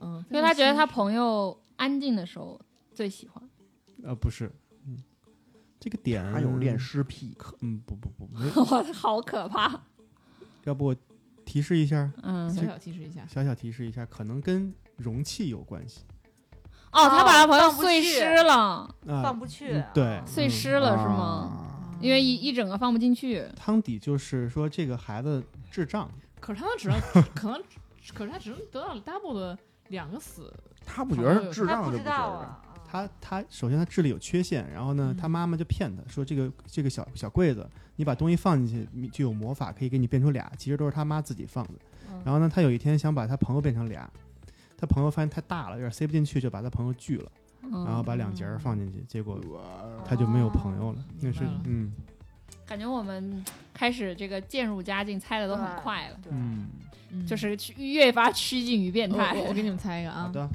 [0.00, 2.60] 嗯，因为他觉得他朋友安静的时候
[2.92, 3.42] 最喜欢。
[4.04, 4.52] 呃，不是，
[4.86, 4.96] 嗯，
[5.80, 8.28] 这个点他有恋尸癖，可，嗯，不不不，
[8.92, 9.82] 好可怕。
[10.68, 10.96] 要不我
[11.44, 16.02] 提示一下，嗯，小小提示一下，小小提示一下，可能跟容器有关系
[16.92, 18.54] 哦，他把他朋友放碎尸了，
[19.06, 19.22] 啊。
[19.22, 21.64] 放不去嗯对啊碎尸了是吗？
[21.64, 21.64] 啊
[22.00, 23.44] 因为一一整个放不进去。
[23.56, 26.08] 汤底就是说这个孩子智障，
[26.38, 27.00] 可是他能只能
[27.34, 27.60] 可能，
[28.14, 29.58] 可是他只能得到 double 的
[29.88, 30.52] 两个死。
[30.86, 32.60] 他不觉得是智他不知障就不觉得。
[32.90, 35.16] 他他首先他智力有缺陷，然后呢，嗯。
[35.16, 41.74] 他妈妈就骗他说这个这个小小柜子，你把东西放进去你就有魔法，可以给你变出俩，其实都是他妈自己放的。
[42.10, 42.22] 嗯。
[42.24, 44.10] 然后呢，他有一天想把他朋友变成俩，
[44.76, 47.30] 他朋友发现太大了，有点塞不进去，就把他朋友锯了，
[47.62, 49.38] 嗯，然后把两截儿放进去，结果
[50.04, 51.04] 他就没有朋友了。
[51.20, 51.92] 那是嗯。
[52.66, 56.68] 感觉我们开始这个渐入佳境，猜的都很快了，嗯，
[57.10, 57.26] 嗯。
[57.26, 59.34] 就是越发趋近于变态。
[59.48, 60.48] 我给你们猜一个啊，好的，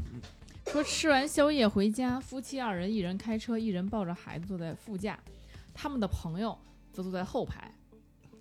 [0.66, 5.20] 说吃完宵夜回家，夫妻二人，一人开车，一人抱着孩子坐在副驾，
[5.74, 6.57] 他们的朋友
[6.91, 7.72] 则坐在后排。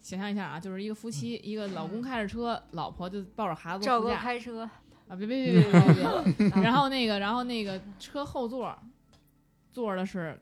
[0.01, 4.63] 想象一下啊，就是一个夫妻，一个老公开着车，老婆就抱着孩子赵哥坐副驾开车，
[5.09, 8.77] 啊，别别别别别别别， 然后那个，然后那个车后座
[9.71, 10.41] 坐的是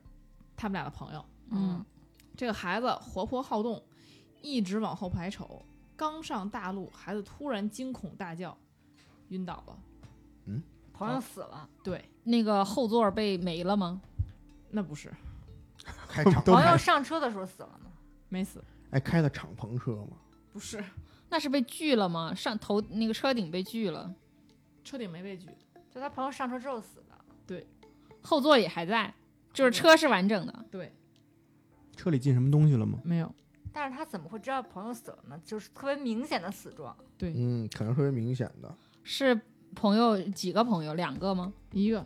[0.57, 1.85] 他们俩的朋友，嗯，
[2.37, 3.83] 这个孩子活泼好动，
[4.41, 5.63] 一直往后排瞅，
[5.97, 8.57] 刚上大路，孩子突然惊恐大叫，
[9.29, 9.79] 晕倒了。
[11.01, 14.03] 朋友死了，对，那个后座被没了吗？
[14.71, 15.11] 那不是
[16.07, 17.91] 开敞朋篷友上车的时候死了吗？
[18.29, 20.19] 没死，哎开的敞篷车吗，
[20.53, 20.85] 不是
[21.31, 22.35] 那是被锯了吗？
[22.35, 24.15] 上头那个车顶被锯了，
[24.85, 25.49] 车顶没被锯，
[25.91, 27.17] 就他朋友上车之后死的。
[27.47, 27.67] 对
[28.23, 29.15] 后座也还在，
[29.55, 30.65] 就是车是完整的。
[30.71, 30.93] 对，
[31.97, 33.01] 车里进什么东西了吗？
[33.03, 33.35] 没有，
[33.73, 35.41] 但是他怎么会知道朋友死了呢？
[35.43, 36.95] 就是特别明显的死状。
[37.17, 38.77] 对，嗯，可能特别明显的。
[39.03, 39.41] 是
[39.75, 40.95] 朋友几个朋友？
[40.95, 41.53] 两个吗？
[41.73, 42.05] 一个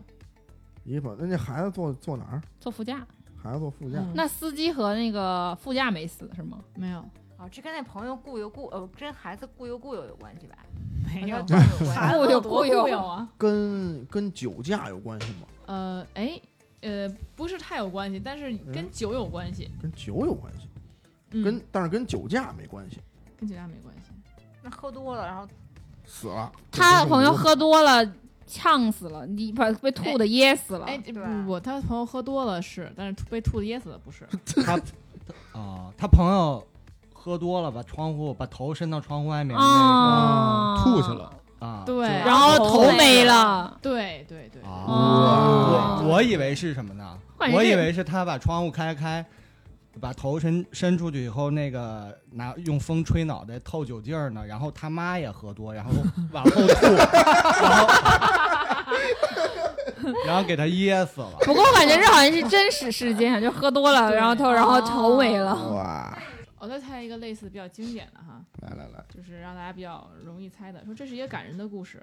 [0.85, 2.43] 一个，那那孩子坐坐哪儿？
[2.61, 3.07] 坐副驾。
[3.37, 3.99] 孩子坐副驾。
[3.99, 6.59] 嗯那司机和那个副驾没死是吗？
[6.77, 6.99] 没有
[7.39, 10.57] 哦，这跟那朋友雇有雇呃，跟孩子雇有雇有有关系吧？
[11.05, 11.43] 没有和，
[11.95, 12.25] 他有关系。
[12.25, 13.29] 固有多固有有啊。
[13.37, 15.47] 跟跟酒驾有关系吗？
[15.67, 16.41] 呃，哎，
[16.81, 20.69] 呃，不是太有关系，但是跟酒有关系，跟酒有关系，
[21.33, 22.99] 嗯，跟但是跟酒驾没关系。
[23.39, 24.13] 跟酒驾没关系。
[24.63, 25.47] 那喝多了，然后
[26.07, 26.51] 死了。
[26.71, 28.07] 他的朋友喝多了，
[28.47, 30.87] 呛死了，你把被吐的噎死了。
[30.87, 34.27] 哎，不不不，他朋友喝多了是，但是被吐的噎死的不是。
[34.65, 34.75] 他
[35.59, 36.65] 啊，他朋友
[37.13, 41.33] 喝多了，把窗户把头伸到窗户外面那啊，吐去了。
[41.61, 43.79] 啊，对，然后头没了。
[43.81, 47.19] 对对对，我我以为是什么呢？
[47.39, 49.25] 我以为是他把窗户开开，
[50.01, 55.91] 把头伸伸出去以后，那个拿用风吹脑袋透酒劲儿呢，然后他妈也喝多，然后
[56.33, 56.87] 往后吐，
[57.63, 57.87] 然后
[60.27, 61.37] 然后给他噎死了。
[61.41, 65.55] 不过我感觉这好像是真实事件，就喝多了，然后头然后头尾了。
[65.73, 66.19] 哇，
[66.59, 72.03] 我再猜一个类似比较经典的哈，来来来，就是让大家比较容易猜的，说这是一个感人的故事。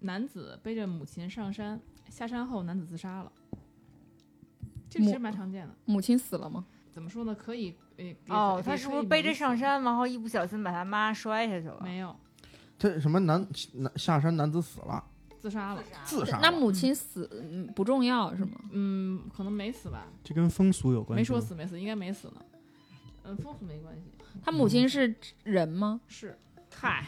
[0.00, 3.32] 男子背着母亲上山，下山后男子自杀了。
[4.88, 5.74] 这个其实蛮常见的。
[5.86, 6.64] 母亲死了吗？
[6.96, 7.34] 怎么说呢？
[7.34, 9.54] 可以，呃，也哦，他是不是背着上？
[9.54, 11.78] 山，然后一不小心把他妈摔下去了？
[11.82, 12.16] 没有，
[12.78, 15.04] 这什么男男下山男子死了，
[15.38, 15.84] 自杀了。
[16.06, 16.38] 自杀。
[16.40, 18.52] 那母亲死嗯不重要是吗？
[18.72, 21.20] 嗯，可能没死吧，这跟风俗有关系？
[21.20, 22.36] 没说死没死，应该没死呢。
[23.24, 24.00] 嗯，风俗没关系，
[24.42, 26.00] 他母亲是人吗？
[26.08, 26.34] 是，
[26.74, 27.04] 嗨，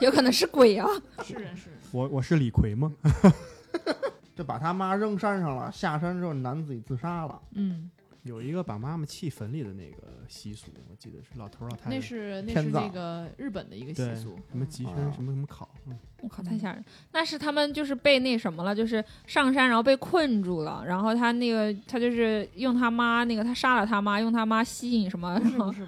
[0.00, 0.88] 有可能是鬼啊！
[1.22, 1.78] 是人是人。
[1.92, 2.90] 我我是李逵吗？
[4.34, 7.38] 就把他妈扔山上了，下山之后男自己自杀了。
[7.52, 7.90] 嗯，
[8.22, 11.90] 有一个把妈妈弃坟里的那个习俗，我记得是老头儿老太太。
[11.90, 14.38] 那是那是那个日本的一个习俗。
[14.50, 16.84] 什么吉啊身什么什么考，嗯我靠，太吓人！
[17.12, 25.86] 那是他们就是被那什么了，就是上山然后被困住了，然后他那个他就是用他妈那个他杀了他妈，用他妈吸引什么，不是不是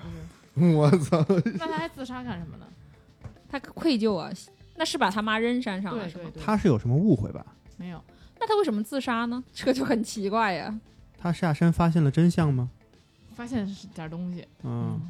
[0.54, 1.24] 不是， 我操！
[1.58, 2.66] 那他还自杀干什么呢？
[3.48, 4.30] 他愧疚啊。
[4.74, 6.24] 那是把他妈扔山上了是吗？
[6.24, 7.44] 对对对，他是有什么误会吧？
[7.76, 8.02] 没有，
[8.40, 9.44] 那他为什么自杀呢？
[9.52, 10.74] 这个就很奇怪呀。
[11.22, 12.68] 他下山发现了真相吗？
[13.32, 14.46] 发现是点东西。
[14.64, 15.00] 嗯，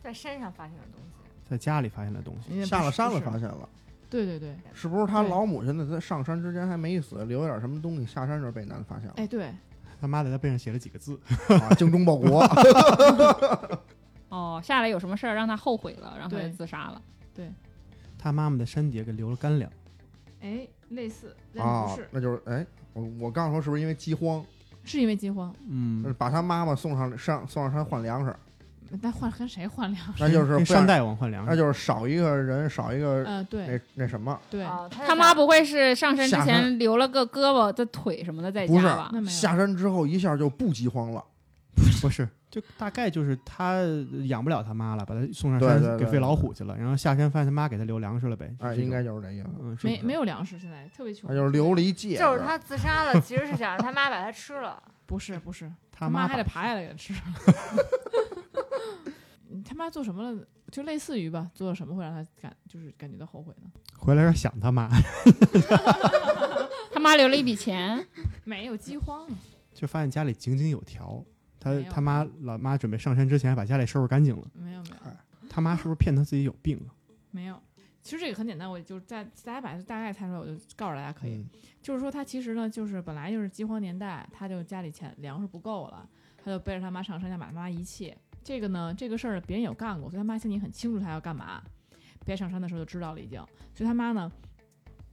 [0.00, 1.10] 在山上发现的东西。
[1.48, 2.64] 在家里发现的东西。
[2.64, 3.68] 下了山了，发现了，
[4.08, 5.84] 对对对，是不是他老母亲呢？
[5.90, 9.14] 在上山之前还没死，留点什么东西，下山时候被男的发现了。
[9.16, 9.52] 哎对，
[10.00, 12.44] 他妈在他背上写了几个字，啊， 精忠报国。
[14.30, 17.02] 哦，下来有什么事儿让他后悔了，然后他就自杀了。
[17.34, 17.50] 对
[18.16, 19.68] 他妈妈在山底下给留了干粮。
[20.40, 24.44] 哎，类似，但啊不是，，那就是哎，我我刚说是不是因为饥荒，
[24.84, 25.54] 是因为饥荒。
[25.68, 28.34] 嗯，把他妈妈送上上送上山换粮食，
[29.00, 30.14] 那换跟谁换粮食？
[30.18, 31.50] 那就是山大王换粮食。
[31.50, 39.10] 那就是少一个人，少一个嗯，对那那什么，对，哦，他他妈不会是上山之下前留了个胳膊、的腿什么的在不是家吧？
[39.12, 41.24] 那没有下山之后一下就不饥荒了。
[42.00, 43.80] 不是，就大概就是他
[44.26, 48.54] 养不了他妈了，把他送上山给喂老虎去了，然后下山发现他妈给他留粮食了呗。
[48.60, 49.48] 哎，应该就是这意思。
[49.60, 51.36] 嗯，是没没有粮食，现在特别穷那。
[51.36, 54.82] 就是留了一戒，就是他自杀了，其实是想让他妈把他吃了。
[55.06, 57.12] 不是不是，他妈还得爬下来给他吃。
[59.52, 60.46] 嗯他妈做什么了？
[60.70, 63.68] 就类似于吧，做了什么会让他感就是感觉到后悔呢？
[63.98, 64.88] 回来有点想他妈，
[66.94, 68.06] 他妈留了一笔钱，
[68.44, 69.34] 没有饥荒啊，
[69.74, 71.24] 就发现家里井井有条。
[71.60, 74.50] 他他妈老妈准备上山之前把家里收拾干净了。
[74.54, 74.96] 没有没有
[75.48, 76.90] 他妈是不是骗他自己有病啊？
[77.30, 77.60] 没有。
[78.02, 81.34] 其实这个很简单，我就在大家把它大概猜出来，我就告诉大家可以。
[81.34, 81.48] 嗯
[81.82, 86.06] 就是说他其实呢，就是本来就是饥荒年代，他就家里钱粮食不够了，
[86.36, 88.14] 他就背着他妈上山，想把他妈遗弃。
[88.44, 91.62] 这个呢，这个事儿别人有干过，所以他妈心里很清楚他要干嘛。
[92.26, 93.38] 别上山的时候就知道了已经，
[93.74, 94.30] 所以他妈呢，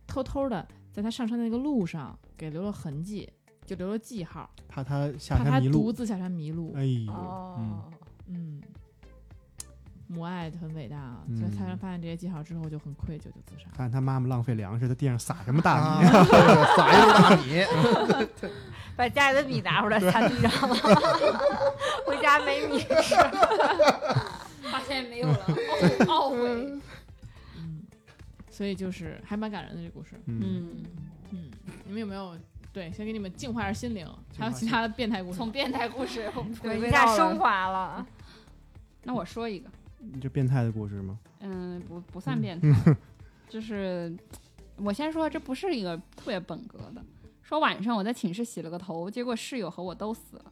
[0.06, 3.30] 偷偷的在他上山的那个路上给留了痕迹，
[3.68, 5.74] 就留了记号，怕他下怕他山迷路。
[5.74, 6.74] 独自下山迷路。
[6.76, 7.92] 哎呦，嗯，哦，
[8.28, 8.62] 嗯，
[10.08, 13.70] 母爱很伟大啊，所以他嗯发现这些记号之后就很愧疚，就自杀。
[13.74, 16.08] 发现他妈妈浪费粮食，在地上撒什么大啊米？
[16.78, 18.52] 撒一溜大米，
[18.96, 20.76] 把家里的米拿出来撒地上了，
[22.08, 23.16] 回家没米吃。
[24.72, 26.82] 发现没有了，懊懊悔。
[27.58, 27.84] 嗯，
[28.50, 30.12] 所以就是还蛮感人的这故事。
[30.26, 30.86] 嗯，嗯，
[31.32, 31.52] 嗯，
[31.86, 32.38] 你们有没有
[32.78, 34.08] 对先给你们净化一下心灵？
[34.38, 35.38] 还有其他的变态故事？
[35.38, 37.16] 从变态故事我们对，回一下到。
[37.16, 38.06] 升华了。
[39.02, 39.68] 那我说一个，
[39.98, 41.18] 你这变态的故事吗？
[41.40, 42.96] 嗯，不不算变态，
[43.50, 44.16] 就是
[44.76, 47.04] 我先说，这不是一个特别本格的。
[47.42, 50.52] 说晚上我在寝室洗了个头，结果室友和我都死了。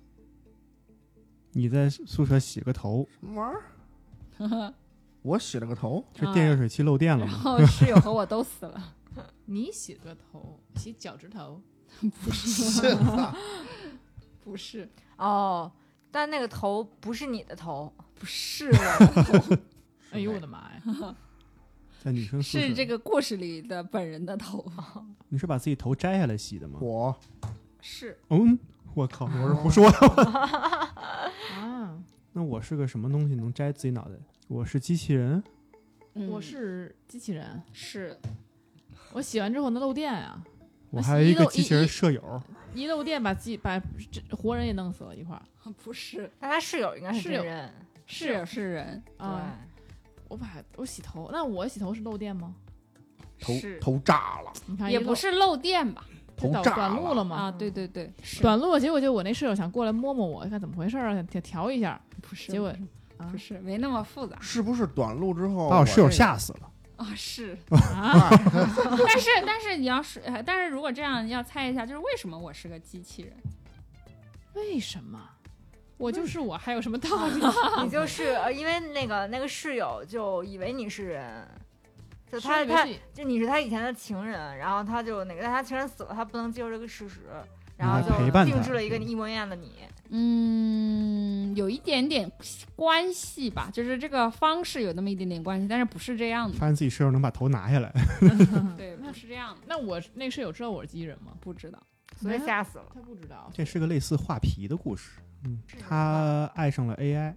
[1.51, 3.55] 你在宿舍洗个头，什么玩意
[4.43, 4.73] 儿？
[5.21, 7.35] 我洗了个头，是电热水器漏电了然？
[7.35, 8.95] 后室友和我都死了。
[9.45, 11.61] 你洗个头，洗脚趾头，
[12.23, 12.97] 不是，
[14.43, 15.71] 不是，哦，
[16.11, 19.57] 但那个头不是你的头，不是我的头，
[20.11, 21.15] 哎呦我的妈呀！
[22.03, 24.63] 在女生宿舍，是这个故事里的本人的头。
[25.29, 26.79] 你是把自己头摘下来洗的吗？
[26.81, 27.15] 我
[27.81, 28.57] 是，嗯，
[28.93, 29.97] 我靠，我是胡说的。
[31.55, 31.97] 啊，
[32.33, 34.15] 那我是个什么东西能摘自己脑袋？
[34.47, 35.43] 我是机器人，
[36.13, 36.29] 嗯。
[36.29, 38.15] 我是机器人，是。
[39.11, 40.39] 我洗完之后能漏电呀、
[40.95, 42.41] 我还有一个一机器人一舍友，
[42.73, 43.79] 一漏电把机把
[44.11, 45.41] 这活人也弄死了一块儿
[45.83, 47.69] 不是但他室友应该是室友真人。
[48.07, 49.03] 室友是人？
[49.17, 49.59] 啊！
[50.27, 52.53] 我把我洗头，那我洗头是漏电吗？
[53.39, 56.05] 头头炸了，你看也不是漏电吧？
[56.37, 57.35] 头炸短短路了了吗？
[57.35, 62.51] 啊，对对对，短路了，结果就我那室友想过来摸摸我，看怎么回事儿啊，想调一下，不是？
[62.51, 62.71] 结果
[63.17, 66.69] 不是不是没那么复杂是不是短路之后把我室友吓死了。
[66.97, 67.57] 啊，是。
[67.71, 68.29] 啊，
[69.07, 73.33] 但是但是你要是，呃但是如果这样要猜一下，就是为什么我是个机器人？
[74.53, 75.21] 为什么？
[75.97, 77.41] 我就是我，还有什么道理？
[77.83, 81.47] 你就是呃，因为那个那个室友就以为你是人，
[82.31, 87.21] 就他他就你是他以前的情人，然后他就那个，但他情人死了，他不能接受这个事实，
[87.77, 89.83] 然后就定制了一个一模一样的你。
[90.09, 92.31] 嗯，有一点点
[92.75, 96.57] 关系吧，就是这个方式有那么一点点关系，但是不是这样的。
[96.57, 97.91] 发现自己室友能把头拿下来，
[98.77, 101.33] 对，不是这样的，那我那室友知道我是机器人吗？
[101.39, 101.81] 不知道。
[102.21, 102.85] 所以吓死了。
[102.93, 103.51] 他不知道。
[103.53, 105.19] 这是个类似画皮的故事。
[105.43, 107.33] 嗯，他爱上了 AI，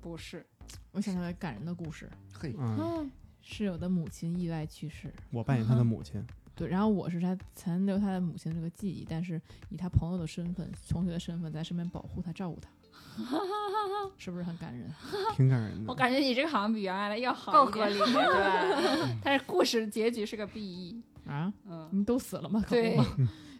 [0.00, 0.44] 不是，
[0.90, 6.22] 我想起来感人的故事，嘿，嗯，嗯，室友的母亲意外去世，我扮演他的母亲，
[6.60, 9.40] 对，然后我是他残留他的母亲这个记忆，但是
[9.70, 12.68] 以他朋友的身份、同学的身份在身边保护他、照顾他，
[14.18, 14.90] 是不是很感人？
[15.34, 15.90] 挺感人的。
[15.90, 21.00] 我感觉你这个好像比原来的要好一点更合理， 对，但是故事结局是个 BE。
[21.26, 22.60] 啊，嗯，你都死了吗？
[22.66, 23.06] 可对不嘛，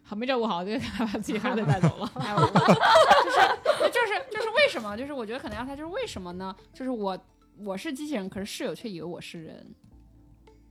[0.03, 2.11] 好没照顾好，就把自己孩子带走了。
[2.17, 4.97] 哎我就是就是就是为什么？
[4.97, 6.55] 就是我觉得可能要他，就是为什么呢？
[6.75, 7.19] 就是我
[7.59, 9.67] 我是机器人，可是室友却以为我是人。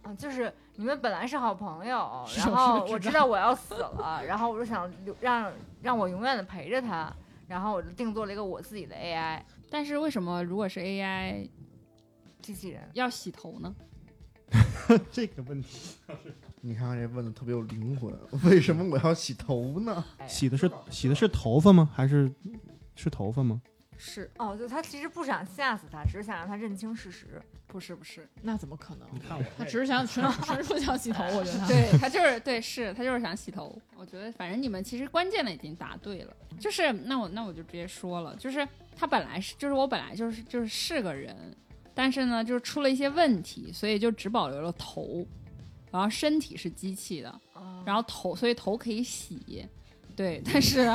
[0.04, 7.14] 嗯，就是你们本来是好朋友，然后我知道我要死了，然后我就想留让让我永远的陪着他，
[7.48, 11.48] 然后我就定做了一个我自己的 AI 但是为什么如果是 AI
[12.42, 12.90] 机器人。
[12.94, 13.76] 要洗头呢？
[15.12, 15.96] 这个问题，
[16.62, 18.12] 你看看这问的特别有灵魂，
[18.46, 20.04] 为什么我要洗头呢？
[20.18, 21.88] 哎洗的是洗的是头发吗？
[21.94, 22.32] 还是
[22.96, 23.62] 是头发吗？
[24.02, 27.42] 是哦，就他其实不想吓死他，只是想让他认清事实。
[27.68, 28.28] 不是不是？
[28.42, 29.08] 那怎么可能？
[29.14, 31.68] 你看我，他只是想纯纯属想洗头，我觉得他。
[31.70, 33.80] 对他就是对，是他就是想洗头。
[33.96, 41.56] 我觉得反正你们其实关键的已经答对了，就是那我那我就直接说了，就是他本来是就是我本来就是就是是个人，
[41.94, 45.28] 但是呢就是出了一些问题，所以就只保留了头，
[45.92, 49.68] 然后身体是机器的，哦然后头所以头可以洗。
[50.20, 50.86] 对，但是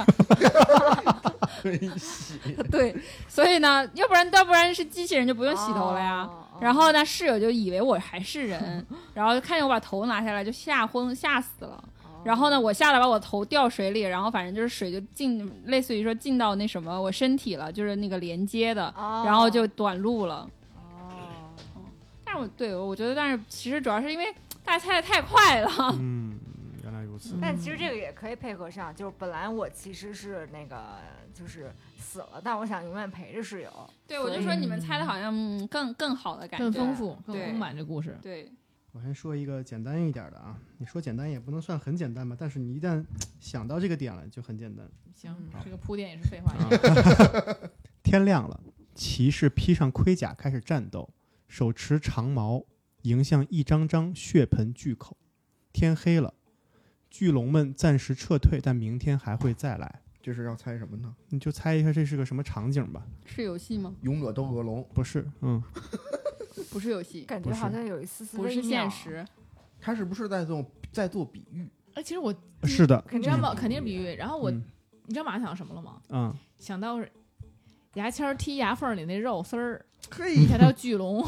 [1.63, 2.39] 可以洗，
[2.71, 2.95] 对，
[3.27, 6.29] 所以呢，要不然要不然是机器人就不用洗头了呀。
[6.31, 11.83] 哦然后呢，室友就以为我还是人，然后看见我把头拿下来就吓昏吓死了。
[12.03, 20.47] 哦然后呢，我下来把我头掉水里，然后反正就是水就进，类似于说进到那什么我身体了，就是那个连接的，哦然后就短路了。
[20.77, 21.11] 哦，
[22.25, 24.27] 但是我对我觉得，但是其实主要是因为
[24.65, 25.71] 大家猜的太快了。
[25.99, 26.39] 嗯，
[27.15, 27.39] 如此。
[27.41, 30.99] 但其实这个也可以配合上，就是本来我其实是那个
[31.33, 33.91] 就是死了，但我想永远陪着室友。
[34.07, 38.19] 对，我就说你们猜的好像嗯更更好的感觉，更丰富、更丰满这故事。
[38.21, 38.51] 对，
[38.91, 43.05] 我先说一个简单一点的啊，你说简单也不能算很简单吧，但是你一旦
[43.39, 44.85] 想到这个点了，就很简单。
[45.15, 46.53] 行嗯，这个铺垫也是废话。
[46.53, 46.69] 啊
[48.03, 48.61] 天亮了，
[48.95, 51.09] 骑士披上盔甲开始战斗，
[51.49, 52.65] 手持长矛
[53.03, 55.17] 迎向一张张血盆巨口。
[55.73, 56.35] 天黑了，
[57.15, 60.01] 巨龙们暂时撤退，但明天还会再来。
[60.21, 61.15] 这是要猜什么呢？
[61.29, 63.07] 你就猜一下这是个什么场景吧？
[63.25, 63.95] 是游戏吗？
[64.01, 65.63] 勇者斗恶龙，不是，嗯，
[66.73, 68.91] 不是游戏，感觉好像有一丝丝不是现。
[68.91, 69.25] 实。
[69.81, 71.71] 他是不是在做在做比喻？
[71.95, 72.35] 哎，其实我
[72.65, 73.55] 是的，你知道吗？
[73.55, 74.13] 肯定比喻。
[74.17, 74.65] 然后我，嗯
[75.07, 76.03] 你知道马上想到什么了吗？
[76.09, 76.99] 嗯，想到
[77.95, 81.25] 牙签儿剔牙缝里那肉丝儿，嘿一条条巨龙，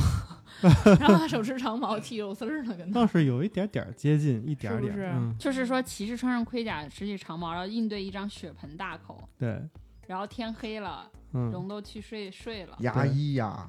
[0.62, 3.00] 然后他 手持长矛剃肉丝儿呢，跟他。
[3.00, 9.28] 倒是有一点点儿接近，一点儿点，是是嗯，就是说，骑士穿上盔甲，拾起长矛，然后应对一张血盆大口。
[9.38, 9.61] 对，
[10.07, 12.76] 然后天黑了，嗯，龙都去睡睡了。
[12.80, 13.68] 牙医呀，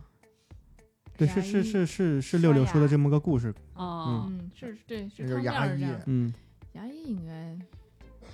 [1.18, 5.86] 对，是是是是是六六说的这么个故事，哦，嗯，是对，是牙医。
[6.06, 6.34] 嗯，
[6.74, 7.58] 牙医应该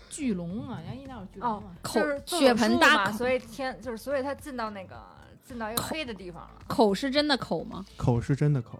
[0.10, 1.74] 巨龙啊，牙医哪有巨龙哦啊？
[1.82, 4.96] 口就是血盆大口所以天就是所以他进到那个
[5.44, 6.52] 进到一个黑的地方了。
[6.68, 7.86] 口是真的口吗？
[7.98, 8.80] 口是真的口，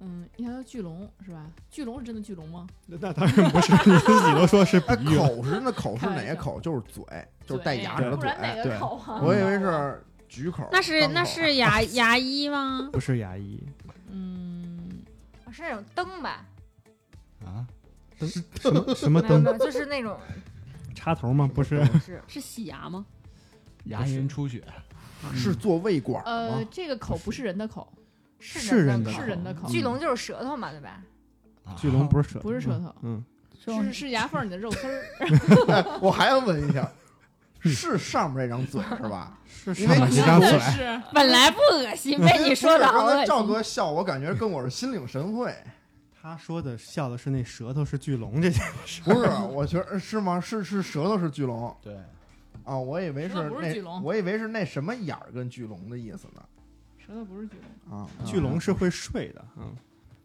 [0.00, 1.46] 嗯，一条叫巨龙是吧？
[1.70, 2.66] 巨龙是真的巨龙吗？
[2.86, 5.16] 那那当然不是，你自己都说是哎，比喻。
[5.18, 6.60] 口是那口是哪个口？
[6.60, 7.04] 就是嘴，
[7.46, 8.18] 就是带牙齿的嘴。
[8.18, 9.20] 不然哪对个口啊？
[9.22, 12.90] 我以为是举口，那是那是牙 牙医吗？
[12.92, 13.62] 不是牙医，
[14.10, 15.02] 嗯，
[15.44, 16.44] 啊是那种灯吧？
[17.44, 17.66] 啊，
[18.60, 20.18] 什么什么灯没有，就是那种
[20.94, 21.48] 插头吗？
[21.52, 23.06] 不是，不是是洗牙吗？
[23.84, 24.62] 牙龈出血，
[25.34, 27.90] 是做胃管呃，这个口不是人的口，
[28.38, 31.02] 是人的口是人的口，巨龙就是舌头嘛，对吧？
[31.64, 33.24] 啊巨龙不是舌头，不是舌头嗯，
[33.58, 35.04] 是是牙缝里的肉丝儿。
[36.00, 36.90] 我还要问一下，
[37.60, 39.38] 是上面这张嘴是吧？
[39.46, 43.42] 是上面你这张嘴，是，本来不恶心，被你说的好刚才赵。
[43.42, 45.54] 哥笑，我感觉跟我是心领神会。
[46.20, 50.40] 他说的笑的是那舌头是巨龙这件事，不是，我觉得是吗？
[50.40, 51.94] 是是舌头是巨龙对，
[52.64, 56.42] 啊，我以为是那不是巨龙我以为是那什么眼儿跟巨龙的意思呢
[56.98, 57.56] 舌头不是巨
[57.88, 57.98] 龙。
[57.98, 58.08] 啊。
[58.24, 59.74] 巨龙是会睡的，嗯，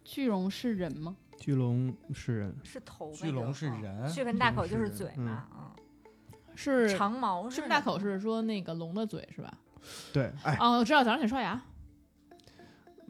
[0.03, 1.15] 巨龙是人吗？
[1.37, 3.17] 巨龙是人，是头那个。
[3.17, 5.71] 巨龙是嗯人，血盆大口就是嘴嘛，嗯，
[6.55, 9.53] 是长毛巨大口是说那个龙的嘴是吧？
[10.13, 11.61] 对，哎哦，我知道，早上起刷牙。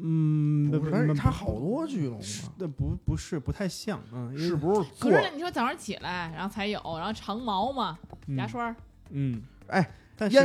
[0.02, 8.76] 嗯，不是，不它好多巨龙是啊，那不不是不太像，嗯，因为是不是可做是你说早上起来，然后才有，然后长毛嘛，嗯牙刷儿、
[9.12, 10.38] 嗯，哎，但是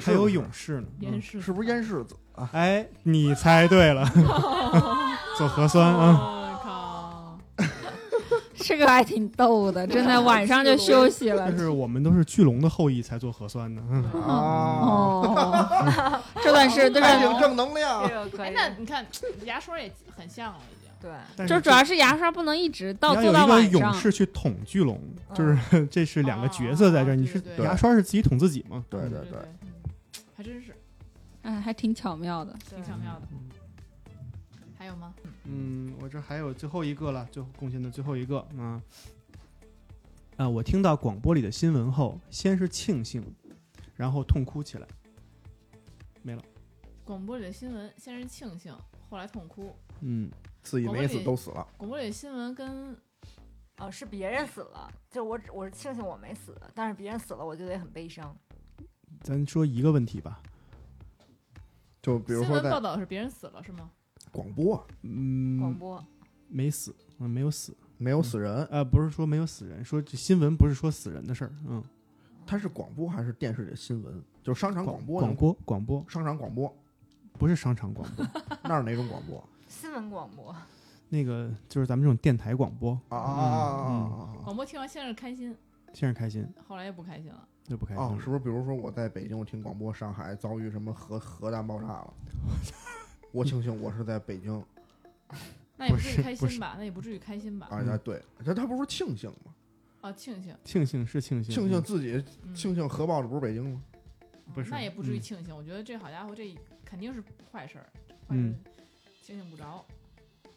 [0.00, 0.86] 还有勇士呢，
[1.20, 2.48] 是不是燕世子啊？
[2.52, 4.04] 哎，你猜对了，
[5.36, 7.38] 做核酸啊，我靠！
[8.56, 11.56] 这个还挺逗的，真的晚上就休息了但。
[11.56, 18.14] 是我们都是巨龙的后裔才做核酸的，嗯，啊，哦， 这段是这段太有正能量这。
[18.14, 19.06] 个可哎以，，那你看
[19.44, 20.58] 牙刷也很像了。
[21.00, 23.70] 对，就主要是牙刷不能一直到做到晚上。
[23.70, 25.00] 勇士去捅巨龙，
[25.34, 28.84] 就是 这是两个角色在这儿，哦你是对对牙刷是自己捅自己吗？
[28.90, 29.38] 对对对
[30.34, 30.74] 还真是
[31.42, 32.54] 哎，还挺巧妙的。
[32.68, 33.28] 挺巧妙的。
[34.76, 35.12] 还有吗？
[35.44, 38.80] 嗯，我这还有最后一个了，最后贡献的最后一个啊
[40.36, 40.48] 啊！
[40.48, 43.24] 我听到广播里的新闻后，先是庆幸，
[43.96, 44.86] 然后痛哭起来，
[46.22, 46.42] 没了。
[47.04, 48.72] 广播里的新闻先是庆幸，
[49.10, 49.74] 后来痛哭。
[50.00, 50.30] 嗯，
[50.62, 52.96] 自己没死都死了，广播里新闻跟
[53.78, 58.36] 哦，是别人死了，就我只我是庆幸我没死，但是别人死了我就得很悲伤。
[59.20, 60.40] 咱说一个问题吧。
[62.00, 63.90] 就比如说新闻报道是别人死了是吗？
[64.30, 66.06] 广播嗯广嗯，播
[66.48, 67.76] 没死，嗯，没有死。
[68.00, 71.52] 没有死人，呃，不是说没有死人，说这新闻不是说死人的事儿。
[71.66, 71.82] 嗯，
[72.46, 74.22] 它是广播还是电视里的新闻？
[74.40, 76.72] 就是商场广播，广播广播商场广播，
[77.32, 78.24] 不是商场广播，
[78.62, 79.44] 那是哪种广播？
[79.88, 80.54] 新闻广播，
[81.08, 82.92] 那个就是咱们这种电台广播。
[83.08, 84.44] 啊啊啊啊啊啊！
[84.44, 85.56] 广播听完先是开心，
[85.94, 87.48] 先是开心，后来又不开心了。
[87.64, 88.04] 就不开心。
[88.04, 88.38] 哦，是不是？
[88.38, 92.14] 比如说我在北京，我听广播，上海遭遇什么核核弹爆炸了，
[93.32, 94.62] 我庆幸我是在北京
[95.78, 96.74] 那也不至于开心吧？
[96.76, 97.68] 那也不至于开心吧？
[97.70, 97.82] 啊！
[97.82, 99.54] 那对，这他不是庆幸吗？
[100.02, 103.82] 啊，庆幸，庆幸是庆幸，庆幸自己嗯庆幸核爆的不是北京吗？
[104.52, 105.56] 不是那也不至于嗯庆幸。
[105.56, 107.86] 我觉得这好家伙，这肯定是坏事儿，
[108.28, 108.54] 嗯
[109.28, 109.84] 事庆幸不着。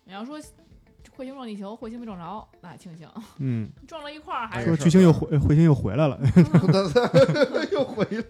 [0.05, 3.05] 你要说彗星撞地球，彗星没撞着，那庆幸；
[3.39, 6.17] 嗯，撞了一块儿还说巨星又回彗星又回来了，
[7.73, 8.23] 又回来，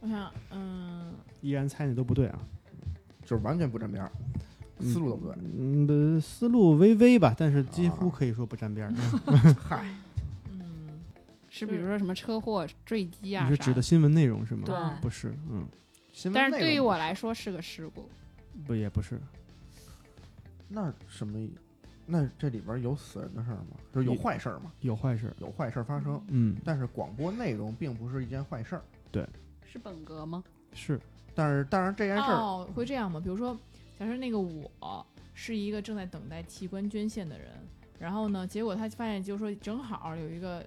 [0.00, 2.38] 我想，嗯，依然猜那都不对啊。
[3.22, 4.12] 就是完全不沾边儿，
[4.78, 5.34] 嗯思路都不对。
[5.58, 8.92] 嗯，的思路微微吧，但是几乎啊可以说不沾边儿。
[9.26, 9.84] 嗯 嗨，
[10.50, 11.00] 嗯，
[11.48, 14.62] 是比如说什么车祸、坠机啊你是指的新闻内容是吗？
[14.66, 15.66] 对不是，嗯，
[16.12, 18.08] 新闻但是对于我来说是个事故。
[18.64, 19.20] 不也不是，
[20.68, 21.48] 那什么？
[22.08, 23.76] 那这里边有死人的事儿吗？
[23.92, 24.72] 就是有有坏事儿吗？
[24.80, 25.34] 有坏事儿。
[25.40, 28.82] 有坏事儿发生，嗯，但是广播内容并不是一件坏事儿。
[29.10, 29.26] 对
[29.64, 30.44] 是本格吗？
[30.72, 31.00] 是，
[31.34, 33.18] 但是，但是这件事儿，哦，会这样吗？
[33.18, 33.58] 比如说，
[33.98, 35.04] 假设那个我
[35.34, 37.48] 是一个正在等待器官捐献的人，
[37.98, 40.64] 然后呢，结果他发现就是说正好有一个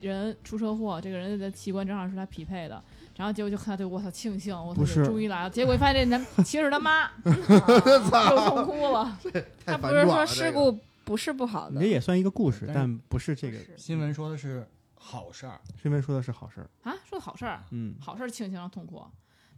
[0.00, 2.84] 人出车祸，这个人的器官正好是他匹配的，
[3.16, 9.18] 然后结果就看他就我操庆幸，我终于来了，结果一发现这男其实是他妈， 又痛哭了。
[9.64, 10.26] 太他不是说。
[10.26, 13.58] 事故不是不好的你这，也算一个故事，但不是这个。
[13.76, 16.68] 新闻说的是好事儿，新闻说的是好事儿。
[16.82, 19.02] 啊，说的好事儿，嗯，好事儿庆幸让痛哭，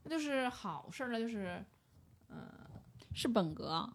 [0.04, 1.64] 那就是好事儿，那就是
[2.30, 2.36] 嗯
[3.14, 3.90] 是本格啊。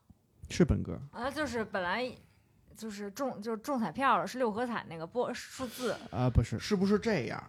[0.50, 1.00] 是本格。
[1.12, 2.12] 啊，就是本来
[2.76, 7.42] 就是中就是中彩票了，是六合彩那个波数字，啊，不是，是不是这样？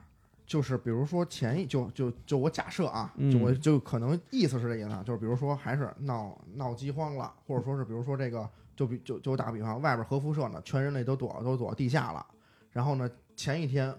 [0.46, 12.24] 就是比如说前一就就就我假设啊，嗯就我就可能意思是这意思啊，就是比如说还是闹闹饥荒了，或者说是比如说这个就比就就打个比方，外边核辐射呢，全人类都躲都躲地下了，
[12.70, 13.90] 然后呢，前一天，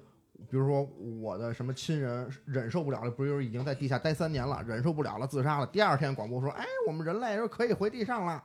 [0.49, 0.83] 比如说
[1.19, 5.67] 我的什么亲人忍受不了了，不是已经在地下待三年了，忍受不了了，自杀了。
[5.67, 8.43] 第二天广播说，哎，我们人类是可以回地上了。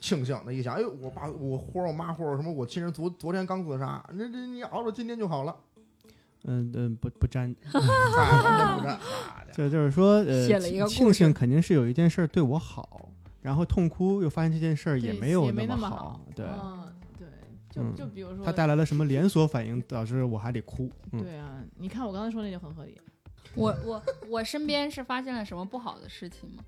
[0.00, 5.54] 庆幸的一想，哎，我爸、我或者我妈或者什么我亲人昨昨天刚自杀，那这你熬到今天就好了，
[6.50, 7.54] 嗯嗯，不 不沾。
[9.52, 13.08] 就就是说，呃，庆幸肯定是有一件事儿对我好，
[13.40, 17.26] 然后痛哭又发现这件事儿也没有也没那么么好对，嗯，对，
[17.70, 20.90] 就嗯就比如说，他带来了什么连锁反应，导致我还得哭。
[21.12, 22.96] 嗯，对啊，你看我刚才说那就很合理。
[23.54, 26.62] 我我我身边是发现了什么不好的事情吗？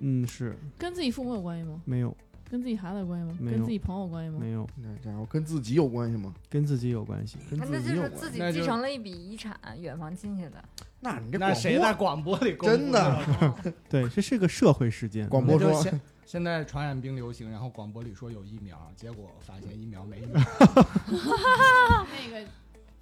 [0.00, 1.80] 嗯，是跟自己父母有关系吗？
[1.84, 2.14] 没有
[2.50, 3.36] 跟自己孩子有关系吗？
[3.40, 4.38] 没有跟自己朋友有关系吗？
[4.40, 6.34] 没有那家伙跟自己有关系吗？
[6.48, 7.38] 跟自己有关系。
[7.50, 8.16] 跟那就自己有关系。
[8.16, 10.64] 是自己那就继承了一笔遗产，远房亲戚的。
[11.00, 13.24] 那你这广那谁播在广播里公布真的
[13.62, 15.28] 这个 对，这是个社会事件。
[15.28, 20.30] 广播说那就现现在传染病流行，然后广播里说有疫苗，结果发现疫苗没用。
[20.32, 22.46] 那个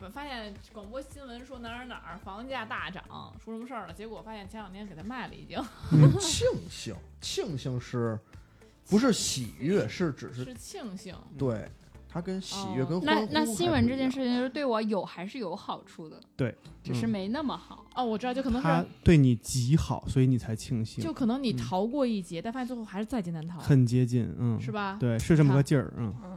[0.00, 3.04] 我发现广播新闻说哪儿哪儿房价大涨，
[3.44, 3.92] 出什么事儿了？
[3.92, 5.62] 结果发现前两天给他卖了，已经
[6.18, 8.18] 庆幸，庆幸是
[8.88, 9.86] 不是喜悦？
[9.88, 11.14] 是只是是庆幸。
[11.38, 11.68] 对，
[12.08, 17.86] 它跟喜悦哦那跟欢呼那新闻这件事，情就是对我有还是有好处的，对，嗯只是没那么好。
[17.94, 24.34] 哦，我知道，就可能他是，对你极好，所以你才庆幸，就可能你嗯逃过一劫，但发现最后还是在劫难逃，很接近。
[24.38, 24.96] 嗯，是吧？
[24.98, 25.92] 对，是这么个劲儿。
[25.96, 26.31] 嗯嗯，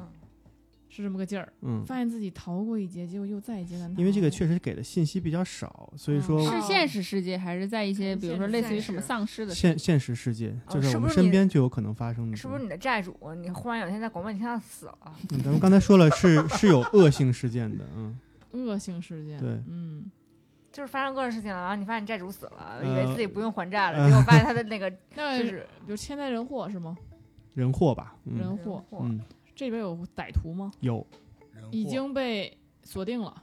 [0.96, 1.52] 是这么个劲儿。
[1.62, 4.00] 嗯，发现自己逃过一劫，结果又再一劫难逃。
[4.00, 12.38] 因为这个确实给的信息比较少，所以说嗯是现实世界还是在一些比如说类似于什么丧尸的现现实世界就是我们身边就有可能发生的。
[12.38, 13.16] 是不是你的债主？
[13.42, 14.98] 你忽然有一天在广播你听他死了，
[15.32, 18.16] 嗯咱们刚才说了是是有恶性事件的，嗯，
[18.54, 19.38] 恶性事件？
[19.40, 20.10] 对嗯，
[20.72, 26.96] 就是发生各种事情了，然后你发现你债主死了，呃以为自己不用还债了，结果发现他的 那个那就是比如天灾人祸是吗？
[27.54, 29.20] 人祸吧，嗯人祸嗯，
[29.56, 30.72] 这边有歹徒吗？
[30.82, 31.06] 有
[31.72, 33.42] 已经被锁定了。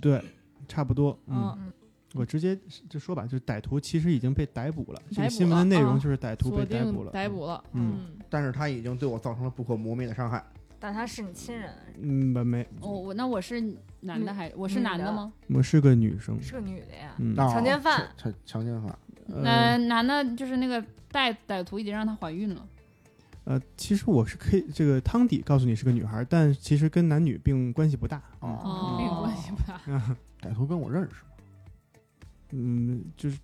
[0.00, 0.22] 对，
[0.66, 1.72] 差不多，嗯，嗯，
[2.14, 2.58] 我直接
[2.88, 7.62] 就说吧，就是歹徒其实已经被逮捕了，这逮捕个新闻的内容就是歹徒被逮捕了，逮捕了。
[7.72, 10.44] 嗯嗯，但是他已经对我造成了不可磨灭的伤害。
[10.78, 13.62] 但他是你亲人，嗯，没没，我我那我是
[14.00, 15.32] 男的还我是男的吗？
[15.48, 17.14] 我是个女生，是个女的呀。
[17.48, 18.98] 强奸犯强强奸犯，
[19.42, 22.66] 呃男的就是那个歹歹徒已经让她怀孕了。
[23.46, 29.80] 呃，其实我是可以这个汤底告诉你是个女孩，但其实跟男女并关系不大，啊哦并关系不大。
[30.42, 31.30] 歹徒跟我认识吗？
[32.50, 33.38] 嗯，就是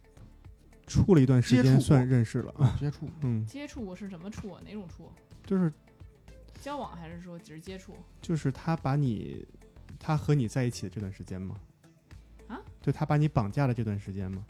[0.88, 4.60] 处了一段时间算认识了啊，接触嗯，接触我是什么处啊？
[4.64, 5.08] 哪种处？
[5.46, 5.72] 就是
[6.60, 7.94] 交往还是说只是接触？
[8.20, 9.46] 就是他把你，
[10.00, 11.56] 他和你在一起的这段时间吗？
[12.48, 12.60] 啊？
[12.80, 14.44] 就他把你绑架的这段时间吗？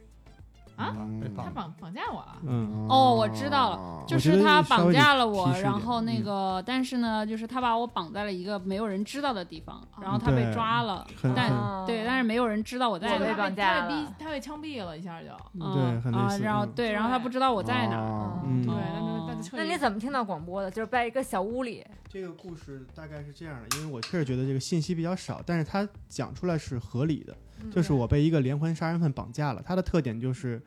[0.77, 2.37] 啊嗯被绑他绑绑架我了？
[2.47, 11.07] 嗯，哦我知道了就是他绑架了我，然后那嗯个，但是呢，就是他把我绑在了一个没有人知道的地方，然后他被抓了，
[11.37, 11.51] 但
[11.87, 13.29] 对，但是没有人知道我在被哪儿。
[13.33, 15.29] 他绑架他被他被枪毙了一下就。
[15.65, 16.01] 啊，
[16.43, 20.71] 然后对，然后他不知道我在哪对，哦那那那就那你怎么听到广播的？
[20.71, 27.37] 就是在一个小屋里，这个故事大概是这样的，因为我确实觉得这个信息比较少，但是他讲出来是合理的，嗯
[27.71, 30.61] 就是我被一个连环杀人犯绑架了，他的特点就是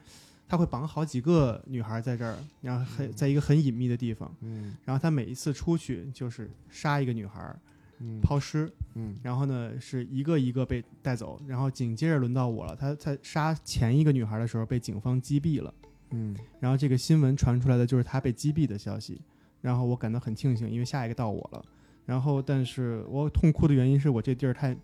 [0.47, 4.75] 他会绑好几个女孩在这儿，然后很在一个很隐秘的地方，嗯。
[4.85, 7.55] 然后他每一次出去就是杀一个女孩，
[7.99, 8.19] 嗯。
[8.21, 9.15] 抛尸，嗯。
[9.23, 15.73] 然后呢是一个一个被带走，然后紧接着轮到我了，他在杀前一个女孩的时候被警方击毙了，
[16.11, 16.35] 嗯。
[16.59, 19.19] 然后这个新闻传出来的就是他被击毙的消息，
[19.61, 21.65] 然后我感到很庆幸，因为下一个到我了。
[22.05, 24.77] 然后，但是我痛哭的原因是我这地儿太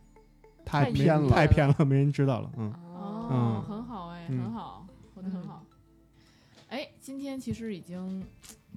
[0.72, 2.50] 太偏了太偏了，没人知道了。
[2.58, 5.64] 嗯，哦，嗯很好哎，嗯很好，活得很好。
[6.70, 8.26] 哎，今天其实已经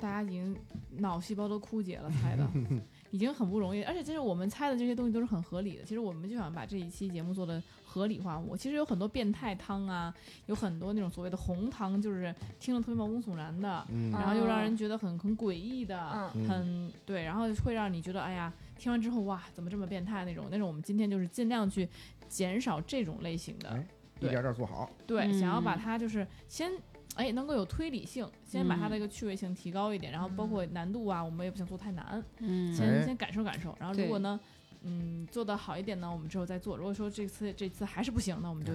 [0.01, 0.57] 大家已经
[0.97, 2.45] 脑细胞都枯竭了，猜的
[3.13, 5.85] 已经很不容易，而且其实我们猜的这些东西都是很合理的。
[5.85, 8.37] 其实我们就想把这一期节目做的合理化。
[8.37, 10.13] 我其实有很多变态汤啊，
[10.47, 20.47] 有很多那种所谓的红汤，就是听了特别毛骨悚然的，嗯然后又让人觉得很很诡异的，嗯，嗯很对，然后会让你觉得哎呀，听完之后哇，怎么这么变态那种？
[20.51, 21.89] 那种我们今天就是尽量去
[22.29, 23.69] 减少这种类型的。
[23.71, 23.87] 哎
[24.21, 26.71] 一点点做好，对，想要把嗯它就是先。
[27.17, 33.73] 哎，能够有推理性，先把它的一个趣味性提高一点，然后包括难度啊，我们也不想做太难，嗯先、哎先感受感受。
[33.79, 34.41] 然后如果呢，
[34.83, 36.77] 嗯，做的好一点呢，我们之后再做。
[36.77, 38.73] 如果说这次这次还是不行，那我们就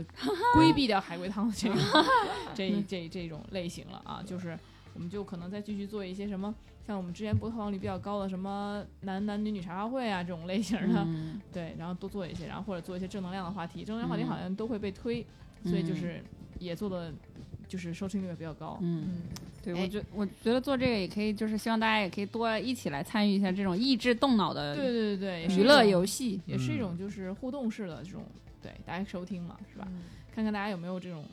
[0.53, 1.75] 规避 掉海龟汤的这个
[2.55, 4.57] 这这这种类型了啊，就是
[4.99, 6.53] 我们就可能再继续做一些什么，
[6.85, 15.25] 像我们之前播放率比较高的什么男男女女茶话会啊这种类型的，嗯 对，然后多做一些，然后或者做一些正能量的话题，正能量话题嗯好像都会被推，
[15.63, 16.21] 所以就是
[16.59, 17.13] 也做的
[17.65, 18.77] 就是收听率也比较高。
[18.81, 19.21] 嗯，嗯，
[19.63, 26.41] 对，哎我觉我觉得做这个也可以，就是希望大家也可以多一起来参与一下这种益智动脑的对对对对，娱乐游戏。
[26.45, 28.21] 也是一嗯种就是互动式的这种，
[28.61, 29.87] 对大家收听嘛，是吧？
[29.89, 30.01] 嗯
[30.35, 31.23] 看看大家有没有这种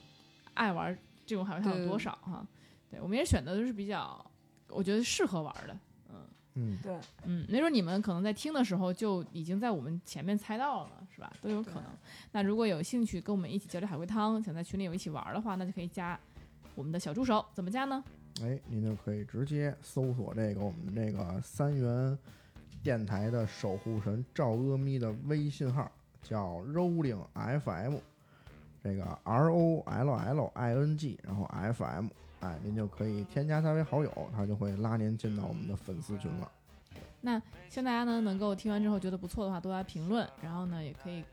[0.54, 2.46] 爱玩这种好像有多少哈。
[2.90, 4.24] 对，我们也选的都是比较
[4.68, 5.76] 我觉得适合玩的。
[6.10, 6.16] 嗯
[6.54, 11.30] 嗯，对，嗯，那时候你们可能在听的时候就已经在我们前面猜到了，是吧？
[11.42, 11.84] 都有可能。
[12.32, 16.18] 那如果有兴趣跟我们一起交流海龟汤，想在群里有一起玩的话，那就可以加
[16.74, 18.02] 我们的小助手，怎么加呢？
[18.42, 22.18] 哎，您就可以直接搜索这个我们这个三元
[22.82, 25.90] 电台的守护神赵阿咪的微信号，
[26.22, 27.96] 叫 Rolling FM，
[28.82, 32.08] 这个 R O L L I N G，然后 F M，
[32.40, 36.50] 哎，您就可以添加他为好友，他就会拉您进到我们的粉丝群了。
[37.22, 41.24] 那希望大家呢能够听完之后觉得不错的话，多来评论，然后呢也可以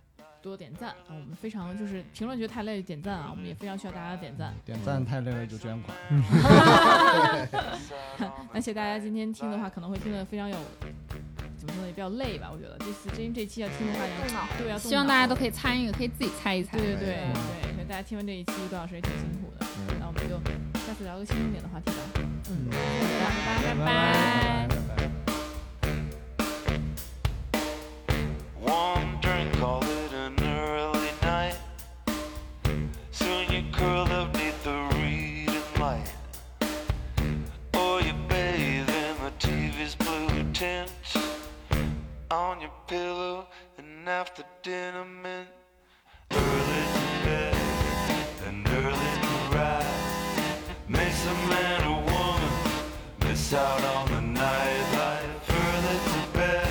[0.41, 0.95] 多点赞啊。
[1.09, 4.53] 我们非常就是评论觉得太累点赞啊，我们也非常需要大家的点赞。
[4.65, 5.95] 点赞太累了就捐款。
[8.53, 10.57] 那谢谢大家今天听的话，可能会听得非常有
[11.57, 12.49] 怎么说呢，也比较累吧。
[12.51, 16.77] 我觉得这次这这期要听的话，动脑要对希望大家都可以参与，可以自己猜一猜。
[16.77, 19.65] 对对对嗯对，所以大家听完这一期一个多小时也挺辛苦的。
[19.65, 19.67] 嗯
[19.99, 20.39] 那我们就
[20.92, 21.96] 下次聊个轻松点的话题吧。
[22.50, 22.76] 嗯，拜
[23.44, 24.68] 拜拜拜拜。
[28.64, 31.56] One drink, call it an early night.
[33.10, 36.10] Soon you curl up neath the reading light.
[37.74, 40.90] Or you bathe in the TV's blue tint.
[42.30, 43.46] On your pillow,
[43.78, 45.48] and after dinner mint.
[53.53, 55.49] Miss out on the nightlife.
[55.49, 56.67] Early to bed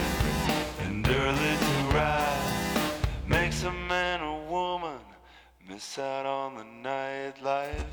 [0.81, 2.99] and early to rise
[3.29, 4.99] makes a man or woman
[5.69, 7.92] miss out on the nightlife.